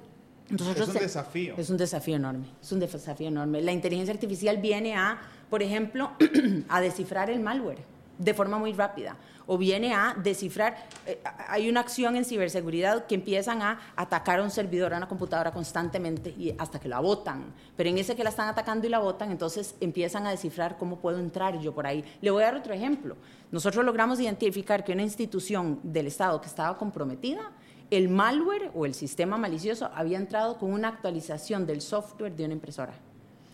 [0.51, 1.55] es un desafío.
[1.57, 3.63] Es un desafío enorme, es un desafío enorme.
[3.63, 6.11] La inteligencia artificial viene a, por ejemplo,
[6.69, 7.85] a descifrar el malware
[8.19, 10.77] de forma muy rápida o viene a descifrar.
[11.07, 15.09] Eh, hay una acción en ciberseguridad que empiezan a atacar a un servidor, a una
[15.09, 17.53] computadora constantemente y hasta que la botan.
[17.77, 20.99] Pero en ese que la están atacando y la botan, entonces empiezan a descifrar cómo
[20.99, 22.05] puedo entrar yo por ahí.
[22.21, 23.17] Le voy a dar otro ejemplo.
[23.51, 27.53] Nosotros logramos identificar que una institución del Estado que estaba comprometida
[27.93, 32.55] el malware o el sistema malicioso había entrado con una actualización del software de una
[32.55, 32.95] impresora.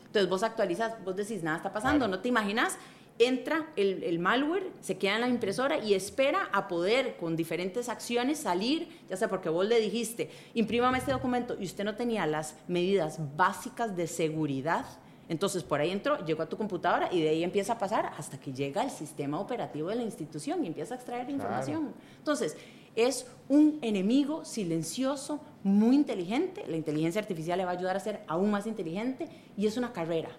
[0.07, 2.79] Entonces vos actualizas, vos decís, nada está pasando, no te imaginas,
[3.19, 8.39] entra el, malware, se queda en la impresora y espera a poder con diferentes acciones
[8.39, 12.55] salir, ya sea porque vos le dijiste, imprímame este documento y usted no tenía las
[12.69, 14.87] medidas básicas de seguridad,
[15.29, 18.39] entonces por ahí entró, llegó a tu computadora y de ahí empieza a pasar hasta
[18.39, 21.93] que llega al sistema operativo de la institución y empieza a extraer información.
[22.19, 22.57] Entonces,
[22.97, 26.65] es un enemigo silencioso, muy inteligente.
[26.67, 29.93] La inteligencia artificial le va a ayudar a ser aún más inteligente y es una
[29.93, 30.31] carrera.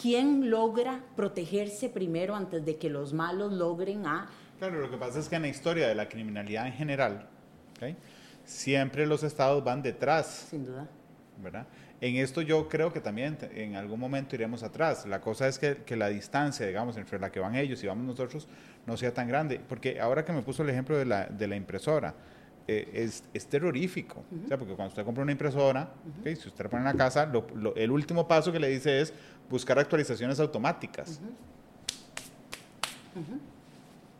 [0.00, 4.28] ¿Quién logra protegerse primero antes de que los malos logren a...
[4.58, 7.28] Claro, lo que pasa es que en la historia de la criminalidad en general,
[8.44, 10.46] siempre los estados van detrás.
[10.48, 10.88] Sin duda.
[11.42, 11.66] ¿verdad?
[12.00, 15.06] En esto yo creo que también en algún momento iremos atrás.
[15.06, 18.04] La cosa es que, que, la distancia, digamos, entre la que van ellos y vamos
[18.04, 18.48] nosotros
[18.86, 19.60] no sea tan grande.
[19.66, 22.14] Porque ahora que me puso el ejemplo de la, de la impresora,
[22.66, 24.22] eh, es, es, terrorífico.
[24.44, 25.90] o sea, porque cuando usted compra una impresora,
[26.24, 27.30] si usted la pone en la casa,
[27.76, 29.12] el último paso que le dice es
[29.48, 31.20] buscar actualizaciones automáticas.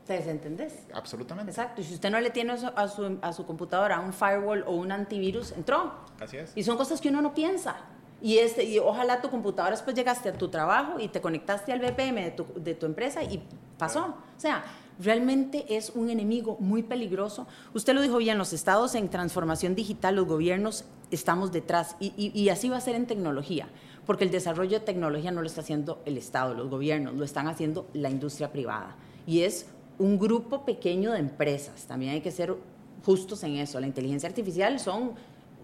[0.02, 0.74] ¿Ustedes entendés?
[0.92, 1.52] Absolutamente.
[1.52, 1.80] Exacto.
[1.80, 4.90] Y si usted no le tiene a su, a su computadora un firewall o un
[4.90, 5.92] antivirus, entró.
[6.18, 6.52] Así es.
[6.56, 7.76] Y son cosas que uno no piensa.
[8.22, 11.80] Y, este, y ojalá tu computadora después llegaste a tu trabajo y te conectaste al
[11.80, 13.42] VPN de tu, de tu empresa y
[13.78, 14.16] pasó.
[14.36, 14.64] O sea,
[15.02, 17.46] realmente es un enemigo muy peligroso.
[17.74, 22.48] Usted lo dijo bien, los estados en transformación digital, los gobiernos estamos detrás y, y,
[22.50, 23.68] así va a ser en tecnología,
[24.06, 27.48] porque el desarrollo de tecnología no lo está haciendo el Estado, los gobiernos, lo están
[27.48, 28.96] haciendo la industria privada.
[29.26, 29.66] Y es
[29.98, 31.86] un grupo pequeño de empresas.
[31.86, 32.54] También hay que ser
[33.04, 33.80] justos en eso.
[33.80, 35.12] La inteligencia artificial son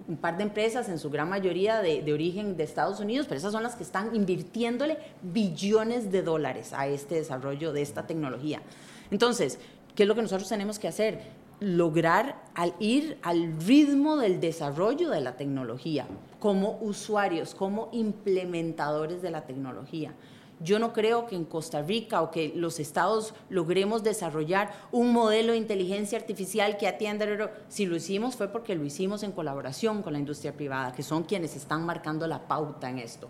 [0.09, 3.53] un par de empresas, en su gran mayoría de, origen de Estados Unidos, pero esas
[3.53, 8.63] son las que están invirtiéndole billones de dólares a este desarrollo de esta tecnología.
[9.11, 9.59] Entonces,
[9.95, 11.23] ¿qué es lo que nosotros tenemos que hacer?
[11.59, 16.07] Lograr al ir al ritmo del desarrollo de la tecnología
[16.39, 20.13] como usuarios, como implementadores de la tecnología.
[20.61, 25.53] Yo no creo que en Costa Rica o que los estados logremos desarrollar un modelo
[25.53, 27.27] de inteligencia artificial que atienda.
[27.69, 31.25] Si lo hicimos fue porque lo hicimos en colaboración con la industria privada, que son
[31.25, 33.29] quienes están marcando la pauta en esto.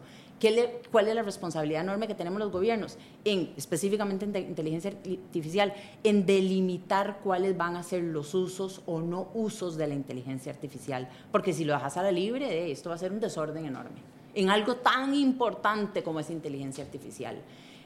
[0.93, 5.72] ¿Cuál es la responsabilidad enorme que tenemos los gobiernos, en, específicamente en inteligencia artificial,
[6.05, 11.09] en delimitar cuáles van a ser los usos o no usos de la inteligencia artificial?
[11.33, 14.51] Porque si lo dejas a la libre, esto va a ser un desorden enorme en
[14.51, 17.37] algo tan importante como es inteligencia artificial.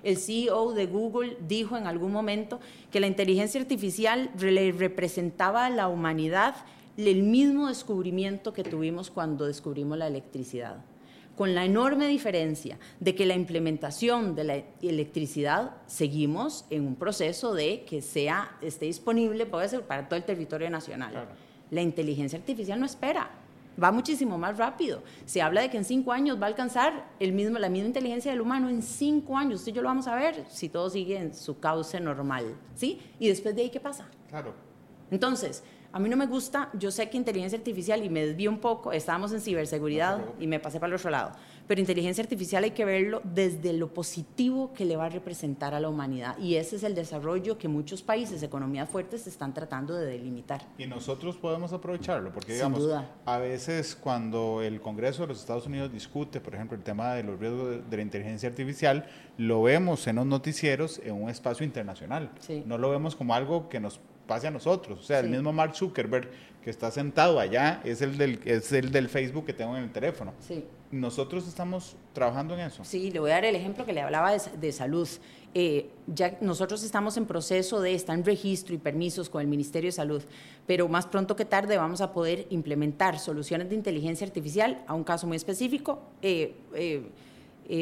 [0.02, 5.70] El CEO de Google dijo en algún momento que la inteligencia artificial le representaba a
[5.70, 6.56] la humanidad
[6.96, 10.84] el mismo descubrimiento que tuvimos cuando descubrimos la electricidad
[11.40, 17.54] con la enorme diferencia de que la implementación de la electricidad seguimos en un proceso
[17.54, 21.28] de que sea esté disponible puede ser para todo el territorio nacional.
[21.70, 23.30] La inteligencia artificial no espera,
[23.82, 25.02] va muchísimo más rápido.
[25.24, 28.30] Se habla de que en cinco años va a alcanzar el mismo, la misma inteligencia
[28.30, 29.60] del humano en cinco años.
[29.60, 33.00] Usted y yo lo vamos a ver si todo sigue en su cauce normal, ¿sí?
[33.18, 34.06] Y después de ahí, ¿qué pasa?
[34.28, 34.54] Claro.
[35.10, 38.58] Entonces, a mí no me gusta, yo sé que inteligencia artificial, y me desvío un
[38.58, 41.32] poco, estábamos en ciberseguridad y me pasé para el otro lado,
[41.66, 45.80] pero inteligencia artificial hay que verlo desde lo positivo que le va a representar a
[45.80, 46.36] la humanidad.
[46.38, 50.62] Y ese es el desarrollo que muchos países, economías fuertes, están tratando de delimitar.
[50.78, 52.82] Y nosotros podemos aprovecharlo, porque digamos,
[53.24, 57.22] a veces cuando el Congreso de los Estados Unidos discute, por ejemplo, el tema de
[57.22, 59.06] los riesgos de, la inteligencia artificial,
[59.38, 62.30] lo vemos en los noticieros en un espacio internacional.
[62.64, 64.00] No lo vemos como algo que nos
[64.30, 65.00] pase a nosotros.
[65.00, 66.30] O sea, el mismo Mark Zuckerberg
[66.62, 69.90] que está sentado allá es el, del, es el del Facebook que tengo en el
[69.90, 70.32] teléfono.
[70.38, 70.64] Sí.
[70.92, 72.84] Nosotros estamos trabajando en eso.
[72.84, 75.08] Sí, le voy a dar el ejemplo que le hablaba de, salud.
[75.52, 79.88] Eh, ya nosotros estamos en proceso de estar en registro y permisos con el Ministerio
[79.88, 80.22] de Salud,
[80.64, 85.02] pero más pronto que tarde vamos a poder implementar soluciones de inteligencia artificial a un
[85.02, 87.02] caso muy específico, eh, eh,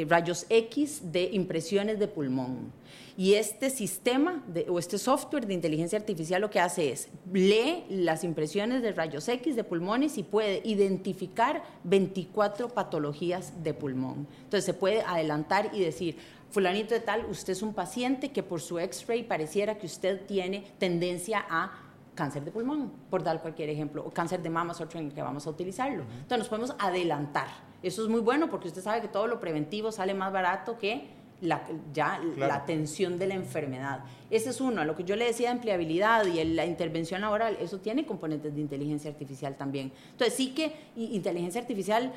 [0.08, 2.72] rayos X de impresiones de pulmón.
[3.16, 8.22] Y este sistema o este software de inteligencia artificial lo que hace es lee las
[8.22, 14.28] impresiones de rayos X de pulmones y puede identificar 24 patologías de pulmón.
[14.44, 16.16] Entonces se puede adelantar y decir,
[16.50, 20.70] fulanito de tal, usted es un paciente que por su X-ray pareciera que usted tiene
[20.78, 21.72] tendencia a
[22.14, 25.12] cáncer de pulmón, por dar cualquier ejemplo, o cáncer de mama es otro en el
[25.12, 26.02] que vamos a utilizarlo.
[26.02, 27.48] Entonces nos podemos adelantar.
[27.82, 31.08] Eso es muy bueno porque usted sabe que todo lo preventivo sale más barato que
[31.40, 31.62] la,
[31.92, 34.00] ya la atención de la enfermedad.
[34.30, 34.80] Ese es uno.
[34.80, 38.54] A lo que yo le decía de empleabilidad y la intervención laboral, eso tiene componentes
[38.54, 39.92] de inteligencia artificial también.
[40.10, 42.12] Entonces sí que inteligencia artificial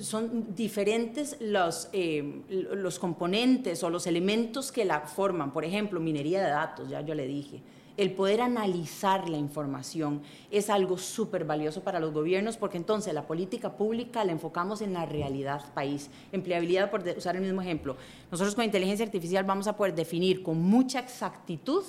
[0.00, 5.52] son diferentes los, eh, los componentes o los elementos que la forman.
[5.52, 7.62] Por ejemplo, minería de datos, ya yo le dije
[7.96, 13.26] el poder analizar la información es algo súper valioso para los gobiernos porque entonces la
[13.26, 16.10] política pública la enfocamos en la realidad país.
[16.32, 17.96] Empleabilidad, por usar el mismo ejemplo.
[18.30, 21.84] Nosotros con inteligencia artificial vamos a poder definir con mucha exactitud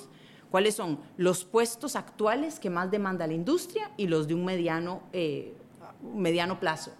[0.52, 5.02] cuáles son los puestos actuales que más demanda la industria y los de un mediano,
[5.14, 5.56] eh,
[6.02, 6.92] mediano plazo.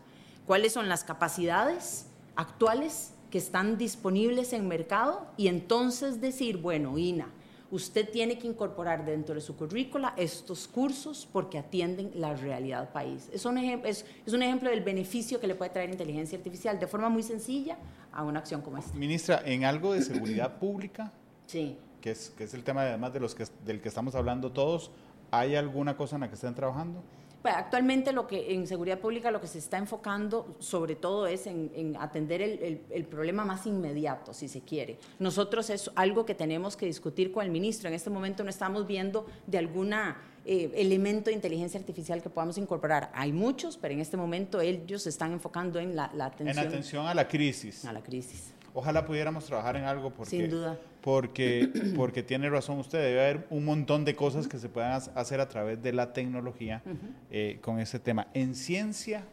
[0.48, 7.30] Cuáles son las capacidades actuales que están disponibles en mercado y entonces decir, bueno, INA,
[7.74, 13.30] usted tiene que incorporar dentro de su currícula estos cursos porque atienden la realidad país.
[13.34, 16.86] Es un, es, es un ejemplo del beneficio que le puede traer inteligencia artificial de
[16.86, 17.80] forma muy sencilla
[18.12, 18.94] a una acción como esta.
[18.94, 21.12] Ministra, en algo de seguridad pública,
[21.48, 21.76] sí.
[22.00, 24.92] que, es, que es el tema además de los que, del que estamos hablando todos,
[25.32, 27.02] ¿hay alguna cosa en la que estén trabajando?
[27.44, 31.96] Actualmente lo que en seguridad pública lo que se está enfocando sobre todo es en,
[32.00, 34.98] atender el, problema más inmediato, si se quiere.
[35.20, 37.90] Nosotros es algo que tenemos que discutir con el ministro.
[37.90, 42.58] En este momento no estamos viendo de alguna eh, elemento de inteligencia artificial que podamos
[42.58, 43.12] incorporar.
[43.14, 46.66] Hay muchos, pero en este momento ellos se están enfocando en la, la atención.
[46.66, 47.86] En atención a la crisis.
[47.86, 48.54] A la crisis.
[48.74, 50.80] Ojalá pudiéramos trabajar en algo porque, Sin duda.
[51.04, 55.40] Porque, porque tiene razón usted, debe haber un montón de cosas que se puedan hacer
[55.40, 56.82] a través de la tecnología
[57.30, 58.28] eh, con ese tema.
[58.34, 59.26] En ciencia...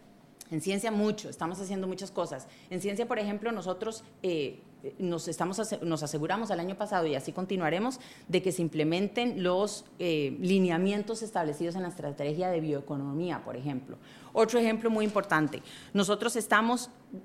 [0.51, 2.49] En ciencia mucho, estamos haciendo muchas cosas.
[2.71, 4.59] En ciencia, por ejemplo, nosotros eh,
[4.99, 9.85] nos, estamos, nos aseguramos el año pasado y así continuaremos de que se implementen los
[10.01, 13.97] eh, lineamientos establecidos en la estrategia de bioeconomía, por ejemplo.
[14.33, 15.63] Otro ejemplo muy importante,
[15.93, 16.37] nosotros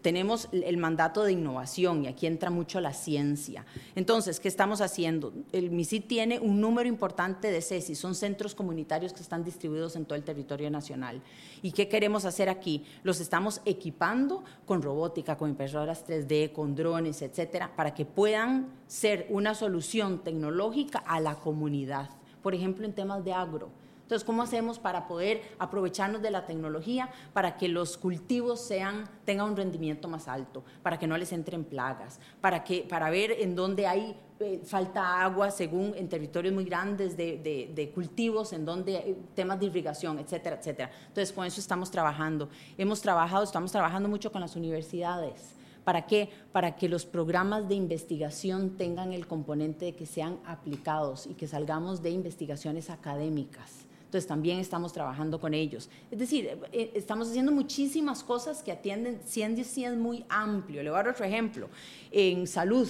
[0.02, 3.66] tenemos el mandato de innovación y aquí entra mucho la ciencia.
[3.94, 5.34] Entonces, ¿qué estamos haciendo?
[5.52, 10.06] El MISID tiene un número importante de CESI, son centros comunitarios que están distribuidos en
[10.06, 11.22] todo el territorio nacional.
[11.62, 12.84] ¿Y qué queremos hacer aquí?
[13.04, 19.28] Los estamos equipando con robótica, con impresoras 3D, con drones, etcétera, para que puedan ser
[19.30, 22.10] una solución tecnológica a la comunidad.
[22.42, 23.70] Por ejemplo, en temas de agro
[24.06, 29.50] entonces, ¿cómo hacemos para poder aprovecharnos de la tecnología para que los cultivos sean, tengan
[29.50, 33.56] un rendimiento más alto, para que no les entren plagas, para, que, para ver en
[33.56, 39.18] dónde hay eh, falta agua según en territorios muy grandes de, cultivos, en donde hay
[39.34, 40.92] temas de irrigación, etcétera, etcétera.
[41.08, 42.48] Entonces, con eso estamos trabajando.
[42.78, 45.56] Hemos trabajado, estamos trabajando mucho con las universidades.
[45.84, 46.30] ¿Para qué?
[46.52, 51.48] Para que los programas de investigación tengan el componente de que sean aplicados y que
[51.48, 53.88] salgamos de investigaciones académicas.
[54.16, 55.90] Entonces también estamos trabajando con ellos.
[56.10, 60.82] Es decir, eh, eh, estamos haciendo muchísimas cosas que atienden, ciencia es muy amplio.
[60.82, 61.68] Le voy a dar otro ejemplo.
[62.12, 62.88] En salud,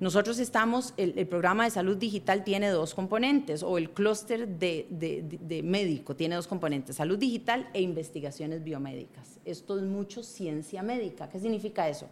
[0.00, 5.62] Nosotros estamos, el, programa de salud digital tiene dos componentes, o el clúster de, de,
[5.62, 9.38] médico tiene dos componentes, salud digital e investigaciones biomédicas.
[9.44, 11.28] Esto es mucho ciencia médica.
[11.28, 12.06] ¿Qué significa eso?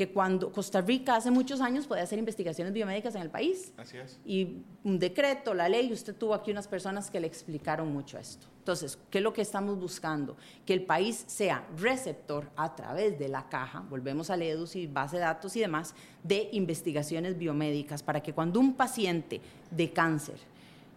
[0.00, 3.74] Que cuando Costa Rica hace muchos años podía hacer investigaciones biomédicas en el país.
[3.76, 4.18] Así es.
[4.24, 8.46] Y un decreto, la ley, usted tuvo aquí unas personas que le explicaron mucho esto.
[8.60, 10.38] Entonces, ¿qué es lo que estamos buscando?
[10.64, 15.16] Que el país sea receptor a través de la caja, volvemos a EDUS y base
[15.16, 15.94] de datos y demás,
[16.24, 20.36] de investigaciones biomédicas, para que cuando un paciente de cáncer,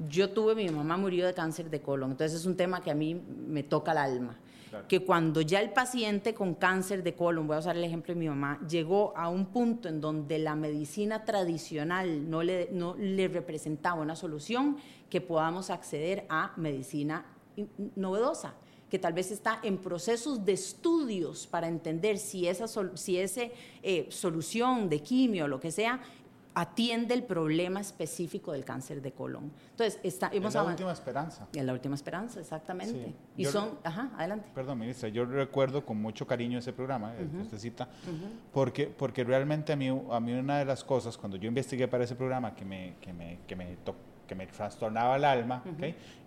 [0.07, 2.95] yo tuve, mi mamá murió de cáncer de colon, entonces es un tema que a
[2.95, 4.39] mí me toca el alma
[4.87, 8.19] que cuando ya el paciente con cáncer de colon, voy a usar el ejemplo de
[8.19, 13.27] mi mamá, llegó a un punto en donde la medicina tradicional no le, no le
[13.27, 14.77] representaba una solución,
[15.09, 17.25] que podamos acceder a medicina
[17.95, 18.55] novedosa
[18.93, 24.87] que tal vez está en procesos de estudios para entender si esa si eh, solución
[24.87, 25.99] de quimio o lo que sea
[26.55, 29.51] atiende el problema específico del cáncer de colon.
[29.71, 31.47] Entonces, está, hemos es la última esperanza.
[31.53, 33.13] Es la última esperanza, exactamente.
[33.37, 34.49] Y son, ajá, adelante.
[34.53, 37.87] Perdón, ministra, yo recuerdo con mucho cariño ese programa, el que usted cita,
[38.51, 42.03] porque, porque realmente a mí, a mí una de las cosas, cuando yo investigué para
[42.03, 43.77] ese programa que me, que me, que me,
[44.27, 45.63] que me trastornaba el alma,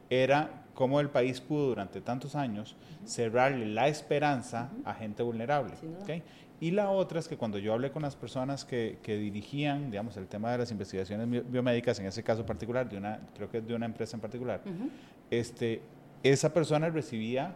[0.09, 5.75] era cómo el país pudo durante tantos años cerrarle la esperanza a gente vulnerable.
[6.03, 6.23] ¿okay?
[6.61, 10.17] Y la otra es que cuando yo hablé con las personas que, que, dirigían, digamos,
[10.17, 13.67] el tema de las investigaciones biomédicas, en ese caso particular, de una, creo que es
[13.67, 14.63] de una empresa en particular,
[15.31, 15.83] este,
[16.23, 17.55] esa persona recibía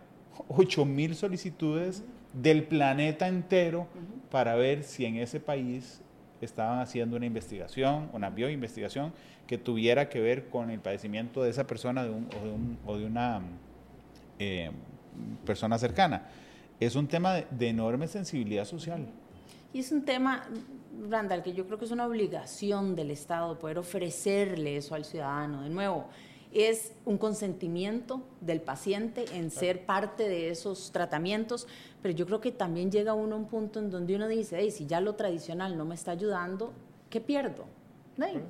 [0.48, 3.86] 8 mil solicitudes del planeta entero
[4.30, 6.02] para ver si en ese país
[6.42, 9.12] estaban haciendo una investigación, una bioinvestigación
[9.46, 12.78] que tuviera que ver con el padecimiento de esa persona de un, o, de un,
[12.86, 13.40] o, de una
[14.38, 14.70] eh,
[15.44, 16.28] persona cercana
[16.80, 19.06] es un tema de, enorme sensibilidad social.
[19.72, 20.48] Y es un tema,
[21.08, 25.62] Randall, que yo creo que es una obligación del Estado poder ofrecerle eso al ciudadano.
[25.62, 26.08] De nuevo,
[26.52, 31.68] es un consentimiento del paciente en ser parte de esos tratamientos,
[32.02, 34.70] pero yo creo que también llega uno a un punto en donde uno dice, hey,
[34.70, 36.72] si ya lo tradicional no me está ayudando,
[37.08, 37.66] ¿qué pierdo?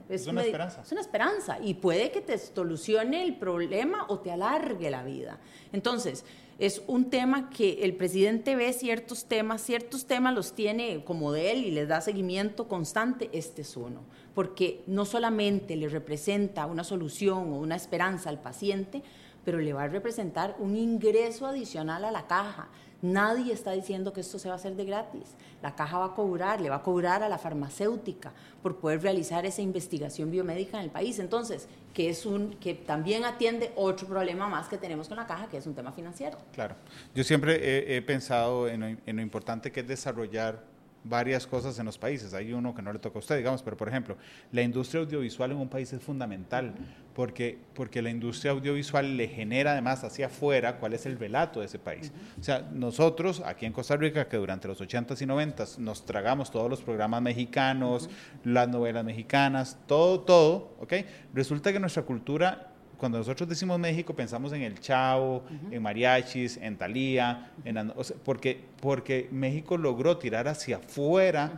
[0.09, 0.83] es, una esperanza.
[0.83, 5.39] Es una esperanza y puede que te solucione el problema o te alargue la vida.
[5.73, 6.25] Entonces,
[6.61, 11.53] es un tema que el presidente ve ciertos temas, ciertos temas los tiene como de
[11.53, 14.03] él y les da seguimiento constante, este es uno,
[14.35, 19.03] porque no solamente le representa una solución o una esperanza al paciente,
[19.43, 22.69] pero le va a representar un ingreso adicional a la caja.
[23.03, 25.35] Nadie está diciendo que esto se va a hacer de gratis.
[25.63, 28.33] La caja va a cobrar, le va a cobrar a la farmacéutica
[28.63, 31.19] por poder realizar esa investigación biomédica en el país.
[31.19, 35.49] Entonces, que es un que también atiende otro problema más que tenemos con la caja,
[35.49, 36.39] que es un tema financiero.
[36.53, 36.77] Claro.
[37.15, 40.63] Yo siempre he, pensado en lo importante que es desarrollar
[41.05, 42.35] varias cosas en los países.
[42.35, 44.17] Hay uno que no le toca a usted, digamos, pero por ejemplo,
[44.53, 46.75] la industria audiovisual en un país es fundamental
[47.15, 51.67] porque, porque la industria audiovisual le genera además hacia afuera cuál es el relato de
[51.67, 52.13] ese país.
[52.39, 56.51] O sea, nosotros aquí en Costa Rica, que durante los 80s y 90s nos tragamos
[56.51, 58.09] todos los programas mexicanos,
[58.45, 60.95] las novelas mexicanas, todo, todo, ¿ok?
[61.35, 62.70] Resulta que nuestra cultura
[63.01, 67.91] cuando nosotros decimos México pensamos en el Chavo, en mariachis, en Talía, en,
[68.23, 71.51] porque, porque México logró tirar hacia afuera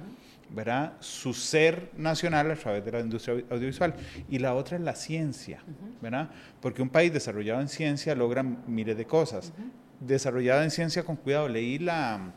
[0.51, 0.93] ¿verdad?
[1.01, 3.93] su ser nacional a través de la industria audiovisual.
[4.31, 5.61] Y la otra es la ciencia,
[6.01, 6.31] ¿verdad?
[6.61, 9.53] porque un país desarrollado en ciencia logra miles de cosas.
[9.99, 12.35] Desarrollado en ciencia con cuidado, leí la,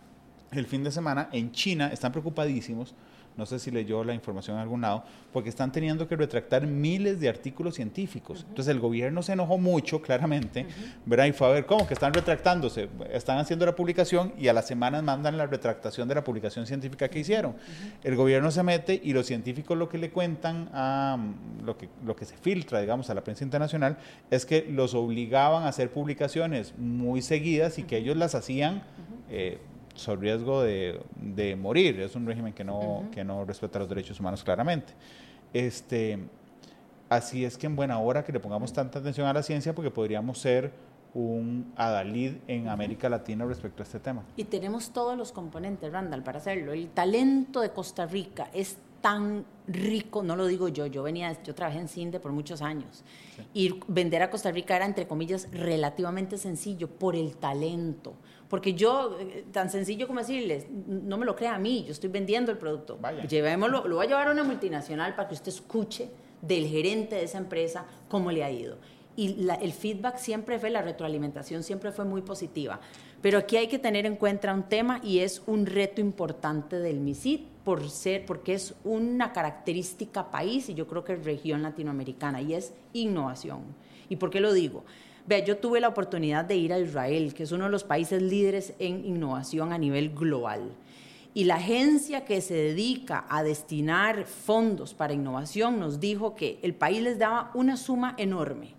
[0.52, 2.96] el fin de semana en China, están preocupadísimos
[3.38, 7.20] no sé si leyó la información en algún lado, porque están teniendo que retractar miles
[7.20, 8.46] de artículos científicos.
[8.48, 10.66] Entonces el gobierno se enojó mucho, claramente,
[11.06, 11.26] ¿verdad?
[11.26, 14.68] Y fue a ver cómo que están retractándose, están haciendo la publicación y a las
[14.68, 17.56] semanas mandan la retractación de la publicación científica que hicieron.
[18.04, 21.18] El gobierno se mete y los científicos lo que le cuentan a
[21.64, 23.98] lo que, lo que se filtra, digamos, a la prensa internacional,
[24.32, 28.84] es que los obligaban a hacer publicaciones muy seguidas y que ellos las hacían
[29.96, 32.00] sobre riesgo de, de, morir.
[32.00, 34.94] Es un régimen que no, que no respeta los derechos humanos claramente.
[35.54, 36.20] Este,
[37.10, 39.92] así es que en buena hora que le pongamos tanta atención a la ciencia porque
[39.92, 40.72] podríamos ser
[41.16, 44.24] un adalid en América Latina respecto a este tema.
[44.36, 46.74] Y tenemos todos los componentes, Randall, para hacerlo.
[46.74, 51.54] El talento de Costa Rica es tan rico, no lo digo yo, yo venía, yo
[51.54, 53.04] trabajé en CINDE por muchos años
[53.54, 58.16] y vender a Costa Rica era, entre comillas, relativamente sencillo por el talento.
[58.50, 62.10] Porque yo, eh, tan sencillo como decirles, no me lo crea a mí, yo estoy
[62.10, 62.98] vendiendo el producto.
[63.30, 66.10] Llevémoslo, lo voy a llevar a una multinacional para que usted escuche
[66.42, 68.80] del gerente de esa empresa cómo le ha ido.
[69.16, 72.80] Y el feedback siempre fue, la retroalimentación siempre fue muy positiva.
[73.22, 77.00] Pero aquí hay que tener en cuenta un tema y es un reto importante del
[77.02, 82.54] MISIT por ser, porque es una característica país y yo creo que región latinoamericana y
[82.54, 83.64] es innovación.
[84.08, 84.86] ¿Y por qué lo digo?
[85.28, 88.22] Vea, yo tuve la oportunidad de ir a Israel, que es uno de los países
[88.22, 90.72] líderes en innovación a nivel global.
[91.34, 96.76] Y la agencia que se dedica a destinar fondos para innovación nos dijo que el
[96.76, 98.76] país les daba una suma enorme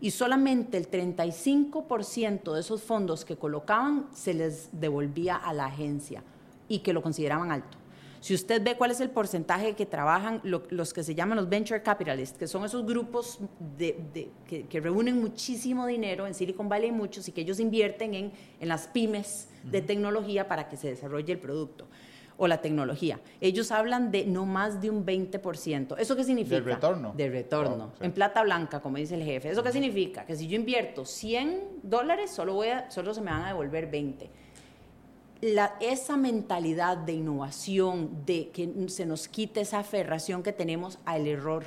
[0.00, 6.22] y solamente el 35% de esos fondos que colocaban se les devolvía a la agencia
[6.68, 7.76] y que lo consideraban alto.
[8.20, 11.82] Si usted ve cuál es el porcentaje que trabajan los que se llaman los venture
[11.82, 13.38] capitalists, que son esos grupos
[13.78, 18.88] que, reúnen muchísimo dinero en Silicon Valley, muchos, y que ellos invierten en, en las
[18.88, 21.86] pymes de tecnología para que se desarrolle el producto
[22.38, 23.20] o la tecnología.
[23.40, 25.96] Ellos hablan de no más de un 20%.
[25.98, 26.60] ¿Eso qué significa?
[26.60, 27.12] De retorno.
[27.16, 27.92] De retorno.
[28.00, 29.50] Oh, en plata blanca, como dice el jefe.
[29.50, 30.24] ¿Eso qué significa?
[30.24, 33.90] Que si yo invierto 100 dólares, solo, voy a, solo se me van a devolver
[33.90, 34.30] 20
[35.40, 41.64] esa mentalidad de innovación, de que se nos quite esa aferración que tenemos al error,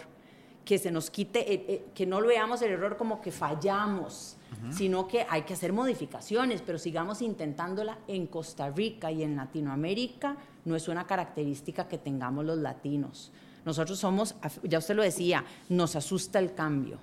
[0.65, 4.38] que se nos quite, eh, eh, que no lo veamos el error como que fallamos,
[4.69, 10.38] sino que hay que hacer modificaciones, pero sigamos intentándola en Costa Rica y en Latinoamérica,
[10.65, 13.32] no es una característica que tengamos los latinos.
[13.65, 16.99] Nosotros somos, ya usted lo decía, nos asusta el cambio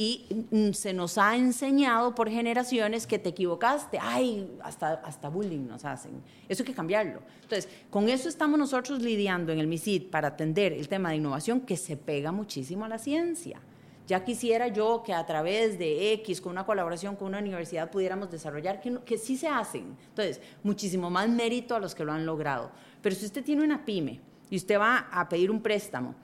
[0.00, 5.66] y mm, se nos ha enseñado por generaciones que te equivocaste, ay, hasta, hasta bullying
[5.66, 6.22] nos hacen.
[6.48, 7.20] Eso hay que cambiarlo.
[7.42, 11.60] Entonces, con eso estamos nosotros lidiando en el MISID para atender el tema de innovación
[11.60, 13.60] que se pega muchísimo a la ciencia.
[14.06, 18.30] Ya quisiera yo que a través de X, con una colaboración con una universidad, pudiéramos
[18.30, 19.98] desarrollar, que, que sí se hacen.
[20.08, 22.70] Entonces, muchísimo más mérito a los que lo han logrado.
[23.02, 26.14] Pero si usted tiene una pyme y usted va a pedir un préstamo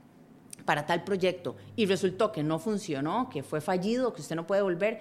[0.66, 4.60] para tal proyecto y resultó que no funcionó, que fue fallido, que usted no puede
[4.60, 5.00] volver,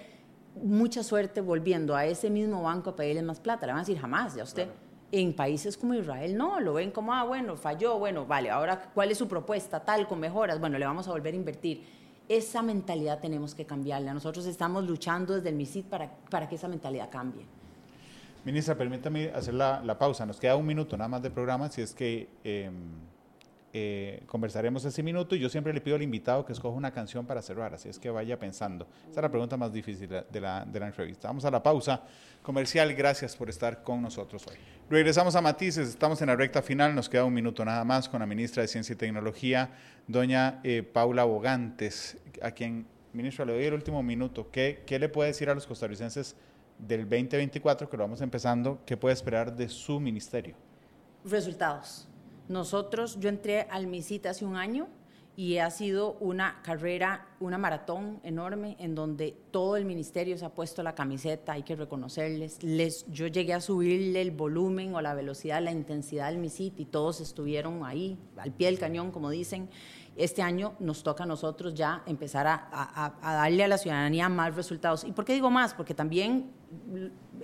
[0.55, 3.65] mucha suerte volviendo a ese mismo banco a pedirle más plata.
[3.65, 4.69] Le van a decir jamás, ya usted.
[5.11, 9.11] En países como Israel no, lo ven como, ah, bueno, falló, bueno, vale, ahora, ¿cuál
[9.11, 9.83] es su propuesta?
[9.83, 11.83] Tal, con mejoras, bueno, le vamos a volver a invertir.
[12.27, 14.13] Esa mentalidad tenemos que cambiarla.
[14.13, 17.45] Nosotros estamos luchando desde el MISID para, para que esa mentalidad cambie.
[18.43, 20.25] Ministra, permítame hacer la, la, pausa.
[20.25, 22.29] Nos queda un minuto nada más de programa, si es que...
[22.43, 23.14] Em,
[23.77, 27.25] eh, conversaremos ese minuto y yo siempre le pido al invitado que escoja una canción
[27.25, 28.87] para cerrar, así es que vaya pensando.
[29.01, 31.27] Esa es la pregunta más difícil de la, de la entrevista.
[31.27, 32.01] Vamos a la pausa
[32.41, 34.55] comercial, gracias por estar con nosotros hoy.
[34.89, 38.21] Regresamos a Matices, estamos en la recta final, nos queda un minuto nada más con
[38.21, 39.71] la ministra de Ciencia y Tecnología,
[40.07, 44.49] doña eh, Paula Bogantes, a quien, ministra, le doy el último minuto.
[44.53, 46.37] ¿Qué, ¿Qué le puede decir a los costarricenses
[46.79, 50.55] del 2024, que lo vamos empezando, qué puede esperar de su ministerio?
[51.25, 52.07] Resultados
[52.47, 54.87] nosotros, yo entré al MISIT hace un año
[55.37, 60.49] y ha sido una carrera, una maratón enorme en donde todo el ministerio se ha
[60.49, 62.63] puesto la camiseta, hay que reconocerles.
[62.63, 66.85] Les, yo llegué a subirle el volumen o la velocidad, la intensidad del MISIT y
[66.85, 69.69] todos estuvieron ahí, al pie del cañón, como dicen.
[70.15, 75.03] Este año nos toca a nosotros ya empezar a, darle a la ciudadanía más resultados.
[75.03, 75.73] ¿Y por qué digo más?
[75.73, 76.51] Porque también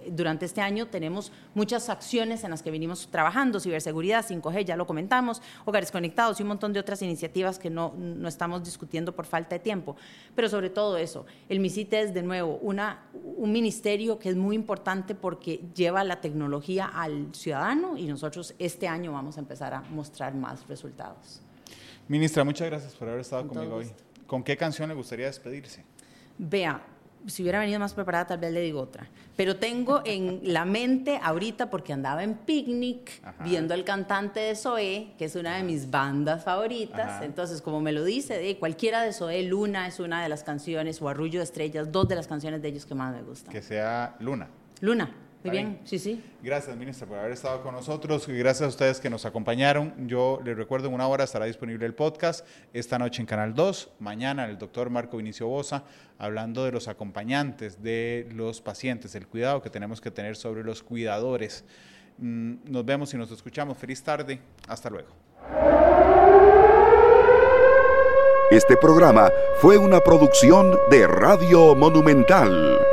[0.09, 4.87] durante este año tenemos muchas acciones en las que venimos trabajando, ciberseguridad, 5G, ya lo
[4.87, 9.25] comentamos, hogares conectados y un montón de otras iniciativas que no, no estamos discutiendo por
[9.25, 9.97] falta de tiempo.
[10.33, 14.55] Pero sobre todo eso, el MISIT es de nuevo una, un ministerio que es muy
[14.55, 19.81] importante porque lleva la tecnología al ciudadano y nosotros este año vamos a empezar a
[19.81, 21.41] mostrar más resultados.
[22.11, 23.89] Ministra, muchas gracias por haber estado conmigo hoy.
[24.27, 25.85] ¿Con qué canción le gustaría despedirse?
[26.37, 26.81] Vea,
[27.25, 29.07] si hubiera venido más preparada, tal vez le digo otra.
[29.37, 35.13] Pero tengo en la mente ahorita, porque andaba en picnic, viendo al cantante de Zoé,
[35.17, 37.23] que es una de mis bandas favoritas.
[37.23, 41.01] Entonces, como me lo dice, de cualquiera de Zoé, Luna es una de las canciones,
[41.01, 43.53] o Arrullo de Estrellas, dos de las canciones de ellos que más me gustan.
[43.53, 44.49] Que sea Luna.
[44.81, 45.15] Luna.
[45.43, 46.23] Muy bien, sí, sí.
[46.43, 50.07] Gracias, ministra, por haber estado con nosotros y gracias a ustedes que nos acompañaron.
[50.07, 53.91] Yo les recuerdo, en una hora estará disponible el podcast, esta noche en Canal 2,
[53.99, 55.83] mañana el doctor Marco Vinicio Bosa,
[56.19, 60.83] hablando de los acompañantes de los pacientes, el cuidado que tenemos que tener sobre los
[60.83, 61.65] cuidadores.
[62.19, 63.77] Mm, nos vemos y nos escuchamos.
[63.77, 64.39] Feliz tarde.
[64.67, 65.09] Hasta luego.
[68.51, 72.90] Este programa fue una producción de Radio Monumental.